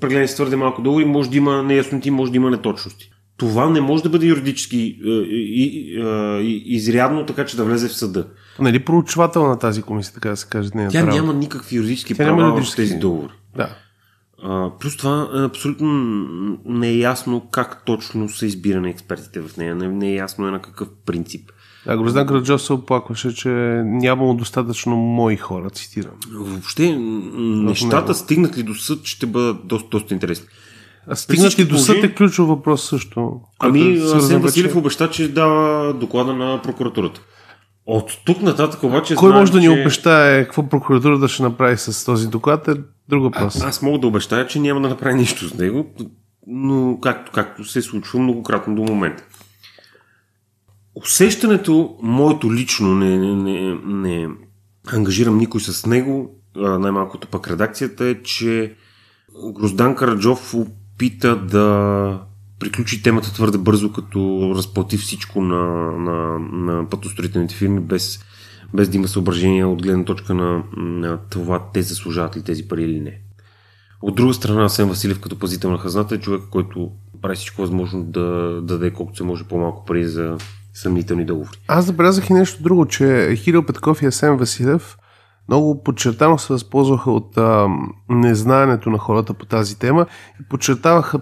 прегледани 0.00 0.26
твърде 0.26 0.56
малко 0.56 0.82
договори, 0.82 1.04
може 1.04 1.30
да 1.30 1.36
има 1.36 1.62
неясноти, 1.62 2.10
може 2.10 2.30
да 2.30 2.36
има 2.36 2.50
неточности. 2.50 3.10
Това 3.38 3.70
не 3.70 3.80
може 3.80 4.02
да 4.02 4.08
бъде 4.08 4.26
юридически 4.26 4.98
е, 5.06 5.10
изрядно, 6.66 7.26
така 7.26 7.46
че 7.46 7.56
да 7.56 7.64
влезе 7.64 7.88
в 7.88 7.94
съда. 7.94 8.26
Нали 8.58 8.84
проучвател 8.84 9.46
на 9.46 9.58
тази 9.58 9.82
комисия, 9.82 10.14
така 10.14 10.30
да 10.30 10.36
се 10.36 10.46
каже? 10.46 10.70
Е 10.74 10.88
Тя 10.88 11.06
няма 11.06 11.34
никакви 11.34 11.76
юридически 11.76 12.14
Тя 12.14 12.24
права 12.24 12.42
юридически... 12.42 12.82
в 12.82 12.84
тези 12.84 12.94
договори. 12.94 13.32
Да. 13.56 13.68
А, 14.42 14.70
плюс 14.80 14.96
това 14.96 15.28
абсолютно 15.34 15.88
не 16.64 16.88
е 16.88 16.98
ясно 16.98 17.48
как 17.50 17.84
точно 17.84 18.28
са 18.28 18.46
избирани 18.46 18.90
експертите 18.90 19.40
в 19.40 19.56
нея. 19.56 19.74
Не, 19.74 19.88
не 19.88 20.08
е 20.08 20.14
ясно 20.14 20.48
е 20.48 20.50
на 20.50 20.62
какъв 20.62 20.88
принцип. 21.06 21.50
Да, 21.86 21.96
Гроздан 21.96 22.26
Граджов 22.26 22.62
се 22.62 22.72
оплакваше, 22.72 23.34
че 23.34 23.48
нямало 23.84 24.34
достатъчно 24.34 24.96
мои 24.96 25.36
хора, 25.36 25.70
цитирам. 25.70 26.12
Въобще, 26.32 26.96
нещата 27.38 28.14
стигнат 28.14 28.58
ли 28.58 28.62
до 28.62 28.74
съд, 28.74 29.04
ще 29.04 29.26
бъдат 29.26 29.66
доста, 29.66 29.88
доста 29.88 30.14
интересни. 30.14 30.46
А 31.06 31.16
стигнат 31.16 31.58
ли 31.58 31.64
до 31.64 31.78
съд 31.78 32.04
е 32.04 32.14
ключов 32.14 32.48
въпрос 32.48 32.88
също. 32.88 33.40
Ами, 33.58 33.98
Асен 34.14 34.40
Василев 34.40 34.76
обеща, 34.76 35.10
че 35.10 35.32
дава 35.32 35.94
доклада 35.94 36.34
на 36.34 36.62
прокуратурата. 36.62 37.20
От 37.86 38.18
тук 38.24 38.42
нататък 38.42 38.82
обаче. 38.82 39.14
Кой 39.14 39.28
знаем, 39.28 39.42
може 39.42 39.52
да 39.52 39.58
ни 39.58 39.64
че... 39.64 39.70
обещае 39.70 40.44
какво 40.44 40.68
прокуратурата 40.68 41.28
ще 41.28 41.42
направи 41.42 41.76
с 41.76 42.04
този 42.04 42.28
доклад 42.28 42.68
е 42.68 42.74
друг 43.08 43.22
въпрос. 43.22 43.62
А, 43.62 43.68
аз 43.68 43.82
мога 43.82 43.98
да 43.98 44.06
обещая, 44.06 44.46
че 44.46 44.60
няма 44.60 44.80
да 44.80 44.88
направи 44.88 45.14
нищо 45.14 45.48
с 45.48 45.54
него, 45.54 45.86
но 46.46 46.98
както, 47.02 47.32
както 47.32 47.64
се 47.64 47.78
е 47.78 47.82
случва 47.82 48.18
многократно 48.18 48.74
до 48.74 48.82
момента 48.82 49.24
усещането, 51.02 51.96
моето 52.02 52.54
лично, 52.54 52.94
не, 52.94 53.18
не, 53.18 53.34
не, 53.34 53.78
не 53.84 54.28
ангажирам 54.92 55.38
никой 55.38 55.60
с 55.60 55.86
него, 55.86 56.34
най-малкото 56.56 57.28
пък 57.28 57.48
редакцията 57.48 58.04
е, 58.04 58.22
че 58.22 58.74
Гроздан 59.52 59.96
Караджов 59.96 60.54
опита 60.98 61.36
да 61.36 62.20
приключи 62.58 63.02
темата 63.02 63.32
твърде 63.32 63.58
бързо, 63.58 63.92
като 63.92 64.52
разплати 64.56 64.96
всичко 64.96 65.40
на, 65.40 65.92
на, 65.92 66.38
на 66.38 66.88
пътостроителните 66.88 67.54
фирми, 67.54 67.80
без, 67.80 68.20
без 68.74 68.88
да 68.88 68.96
има 68.96 69.08
съображения 69.08 69.68
от 69.68 69.82
гледна 69.82 70.04
точка 70.04 70.34
на, 70.34 70.62
на 70.76 71.18
това 71.30 71.70
те 71.74 71.82
заслужават 71.82 72.36
ли 72.36 72.42
тези 72.42 72.68
пари 72.68 72.82
или 72.82 73.00
не. 73.00 73.20
От 74.02 74.14
друга 74.14 74.34
страна, 74.34 74.64
Асен 74.64 74.88
Василев 74.88 75.20
като 75.20 75.38
пазител 75.38 75.70
на 75.70 75.78
хазната 75.78 76.14
е 76.14 76.20
човек, 76.20 76.42
който 76.50 76.90
прави 77.22 77.36
всичко 77.36 77.60
възможно 77.60 78.04
да, 78.04 78.20
да 78.20 78.62
даде 78.62 78.90
колкото 78.90 79.16
се 79.16 79.24
може 79.24 79.44
по-малко 79.44 79.84
пари 79.84 80.04
за 80.04 80.36
съмнителни 80.74 81.24
договори. 81.24 81.58
Аз 81.68 81.84
забелязах 81.84 82.30
и 82.30 82.32
нещо 82.32 82.62
друго, 82.62 82.86
че 82.86 83.36
Хирил 83.36 83.62
Петков 83.66 84.02
и 84.02 84.06
Асен 84.06 84.36
Василев 84.36 84.98
много 85.48 85.82
подчертано 85.82 86.38
се 86.38 86.52
възползваха 86.52 87.10
от 87.10 87.38
а, 87.38 87.66
незнаенето 88.08 88.90
на 88.90 88.98
хората 88.98 89.34
по 89.34 89.46
тази 89.46 89.78
тема 89.78 90.06
и 90.40 90.48
подчертаваха 90.48 91.20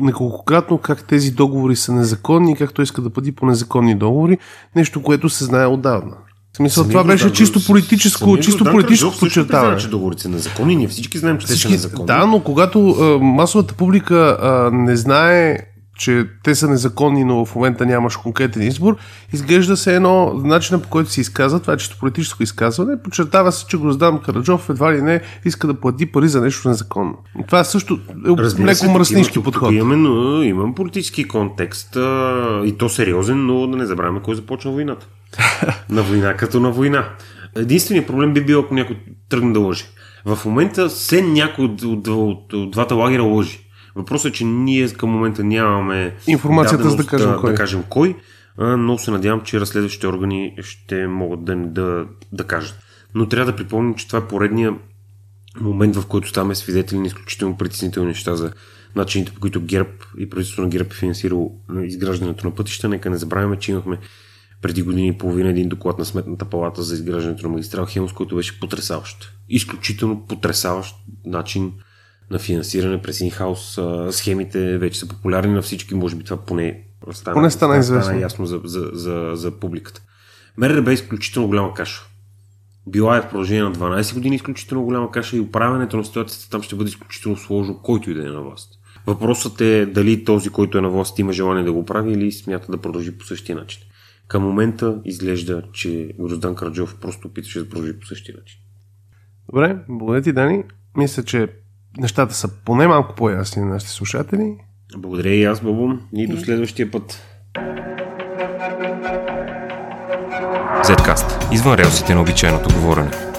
неколкократно 0.00 0.78
как 0.78 1.04
тези 1.04 1.30
договори 1.30 1.76
са 1.76 1.92
незаконни 1.92 2.52
и 2.52 2.56
как 2.56 2.74
той 2.74 2.82
иска 2.82 3.02
да 3.02 3.10
бъде 3.10 3.32
по 3.32 3.46
незаконни 3.46 3.94
договори, 3.94 4.38
нещо, 4.76 5.02
което 5.02 5.28
се 5.28 5.44
знае 5.44 5.66
отдавна. 5.66 6.16
В 6.52 6.56
смисъл, 6.56 6.84
това 6.84 7.04
беше 7.04 7.28
да, 7.28 7.32
чисто 7.32 7.60
политическо, 7.66 8.38
чисто 8.38 8.64
политическо 8.64 9.18
подчертаване. 9.20 9.76
че 9.76 9.88
договорите 9.88 10.22
са 10.22 10.28
незаконни, 10.28 10.76
ние 10.76 10.88
всички 10.88 11.18
знаем, 11.18 11.38
че 11.38 11.46
всички, 11.46 11.62
те 11.62 11.68
са 11.68 11.72
незаконни. 11.72 12.06
Да, 12.06 12.26
но 12.26 12.40
когато 12.40 12.90
а, 12.90 13.18
масовата 13.18 13.74
публика 13.74 14.38
а, 14.40 14.70
не 14.72 14.96
знае 14.96 15.58
че 15.98 16.26
те 16.42 16.54
са 16.54 16.68
незаконни, 16.68 17.24
но 17.24 17.44
в 17.44 17.54
момента 17.54 17.86
нямаш 17.86 18.16
конкретен 18.16 18.62
избор, 18.62 18.96
изглежда 19.32 19.76
се 19.76 19.96
едно 19.96 20.34
начина 20.34 20.82
по 20.82 20.88
който 20.88 21.10
се 21.10 21.20
изказва, 21.20 21.60
това 21.60 21.72
е 21.72 21.76
чисто 21.76 21.98
политическо 21.98 22.42
изказване, 22.42 23.02
подчертава 23.02 23.52
се, 23.52 23.66
че 23.66 23.78
Гроздан 23.78 24.20
Караджов 24.20 24.70
едва 24.70 24.92
ли 24.92 25.02
не 25.02 25.20
иска 25.44 25.66
да 25.66 25.74
плати 25.74 26.06
пари 26.06 26.28
за 26.28 26.40
нещо 26.40 26.68
незаконно. 26.68 27.18
Това 27.46 27.64
също 27.64 27.98
е 28.26 28.62
леко 28.62 28.90
мръснишки 28.90 29.42
подход. 29.42 29.72
Но, 29.72 30.42
имам 30.42 30.74
политически 30.74 31.28
контекст 31.28 31.96
а, 31.96 32.62
и 32.64 32.78
то 32.78 32.88
сериозен, 32.88 33.46
но 33.46 33.66
да 33.66 33.76
не 33.76 33.86
забравяме 33.86 34.20
кой 34.20 34.34
започна 34.34 34.70
войната. 34.70 35.06
на 35.90 36.02
война 36.02 36.34
като 36.34 36.60
на 36.60 36.70
война. 36.70 37.08
Единственият 37.56 38.06
проблем 38.06 38.32
би 38.32 38.44
бил, 38.44 38.60
ако 38.60 38.74
някой 38.74 38.98
тръгне 39.28 39.52
да 39.52 39.60
лъжи. 39.60 39.84
В 40.24 40.38
момента 40.44 40.90
се 40.90 41.22
някой 41.22 41.64
от, 41.64 41.82
от, 41.82 42.08
от, 42.08 42.52
от 42.52 42.70
двата 42.70 42.94
лагера 42.94 43.22
лъжи. 43.22 43.60
Въпросът 43.94 44.30
е, 44.30 44.32
че 44.32 44.44
ние 44.44 44.88
към 44.88 45.10
момента 45.10 45.44
нямаме 45.44 46.14
информацията 46.26 46.90
за 46.90 46.96
да 46.96 47.06
кажем 47.06 47.30
да, 47.30 47.36
кой. 47.36 47.50
Да 47.50 47.56
кажем 47.56 47.82
кой, 47.88 48.16
но 48.58 48.98
се 48.98 49.10
надявам, 49.10 49.40
че 49.40 49.60
разследващите 49.60 50.06
органи 50.06 50.56
ще 50.60 51.06
могат 51.06 51.44
да, 51.44 51.56
да, 51.56 52.06
да 52.32 52.44
кажат. 52.44 52.78
Но 53.14 53.28
трябва 53.28 53.52
да 53.52 53.56
припомним, 53.56 53.94
че 53.94 54.06
това 54.06 54.18
е 54.18 54.28
поредния 54.28 54.74
момент, 55.60 55.96
в 55.96 56.06
който 56.06 56.28
ставаме 56.28 56.54
свидетели 56.54 56.98
на 56.98 57.06
изключително 57.06 57.56
притеснителни 57.56 58.08
неща 58.08 58.36
за 58.36 58.52
начините, 58.96 59.32
по 59.32 59.40
които 59.40 59.60
ГЕРБ 59.60 59.90
и 60.18 60.30
правителството 60.30 60.62
на 60.62 60.68
ГЕРБ 60.68 60.88
е 60.90 60.94
финансирало 60.94 61.52
изграждането 61.82 62.46
на 62.46 62.54
пътища. 62.54 62.88
Нека 62.88 63.10
не 63.10 63.16
забравяме, 63.16 63.58
че 63.58 63.72
имахме 63.72 63.98
преди 64.62 64.82
години 64.82 65.08
и 65.08 65.18
половина 65.18 65.50
един 65.50 65.68
доклад 65.68 65.98
на 65.98 66.04
Сметната 66.04 66.44
палата 66.44 66.82
за 66.82 66.94
изграждането 66.94 67.46
на 67.46 67.52
магистрал 67.52 67.86
Хемос, 67.86 68.12
който 68.12 68.36
беше 68.36 68.60
потрясаващ. 68.60 69.32
Изключително 69.48 70.26
потрясаващ 70.26 70.94
начин 71.24 71.72
на 72.32 72.38
финансиране 72.38 73.02
през 73.02 73.20
инхаус 73.20 73.78
схемите 74.10 74.78
вече 74.78 74.98
са 74.98 75.08
популярни 75.08 75.54
на 75.54 75.62
всички, 75.62 75.94
може 75.94 76.16
би 76.16 76.24
това 76.24 76.36
поне 76.36 76.82
стана, 77.12 77.34
поне 77.34 77.50
стана, 77.50 77.78
известно. 77.78 78.04
стана 78.04 78.20
ясно 78.20 78.46
за, 78.46 78.60
за, 78.64 78.90
за, 78.92 79.30
за 79.34 79.50
публиката. 79.50 80.02
МРРБ 80.56 80.90
е 80.90 80.94
изключително 80.94 81.48
голяма 81.48 81.74
каша. 81.74 82.02
Била 82.86 83.16
е 83.16 83.20
в 83.20 83.28
продължение 83.28 83.62
на 83.62 83.72
12 83.72 84.14
години 84.14 84.36
изключително 84.36 84.84
голяма 84.84 85.10
каша 85.10 85.36
и 85.36 85.40
управянето 85.40 85.96
на 85.96 86.04
ситуацията 86.04 86.50
там 86.50 86.62
ще 86.62 86.76
бъде 86.76 86.88
изключително 86.88 87.36
сложно, 87.36 87.78
който 87.82 88.10
и 88.10 88.14
да 88.14 88.20
е 88.22 88.30
на 88.30 88.42
власт. 88.42 88.68
Въпросът 89.06 89.60
е 89.60 89.86
дали 89.86 90.24
този, 90.24 90.50
който 90.50 90.78
е 90.78 90.80
на 90.80 90.90
власт, 90.90 91.18
има 91.18 91.32
желание 91.32 91.64
да 91.64 91.72
го 91.72 91.84
прави 91.84 92.12
или 92.12 92.32
смята 92.32 92.72
да 92.72 92.78
продължи 92.78 93.18
по 93.18 93.24
същия 93.24 93.56
начин. 93.56 93.82
Към 94.28 94.42
момента 94.42 95.00
изглежда, 95.04 95.62
че 95.72 96.14
Гроздан 96.20 96.54
Караджов 96.54 96.96
просто 97.00 97.28
опитваше 97.28 97.58
да 97.58 97.68
продължи 97.68 97.98
по 97.98 98.06
същия 98.06 98.36
начин. 98.36 98.58
Добре, 99.46 99.78
благодаря 99.88 100.22
ти, 100.22 100.32
Дани. 100.32 100.64
Мисля, 100.96 101.22
че 101.22 101.48
нещата 101.98 102.34
са 102.34 102.48
поне 102.64 102.88
малко 102.88 103.14
по-ясни 103.14 103.62
на 103.62 103.68
нашите 103.68 103.92
слушатели. 103.92 104.56
Благодаря 104.98 105.34
и 105.34 105.44
аз, 105.44 105.60
Бабу. 105.60 105.88
И 106.12 106.26
до 106.26 106.36
следващия 106.36 106.90
път. 106.90 107.22
Zcast. 110.84 111.52
Извън 111.52 111.74
релсите 111.74 112.14
на 112.14 112.20
обичайното 112.20 112.74
говорене. 112.74 113.31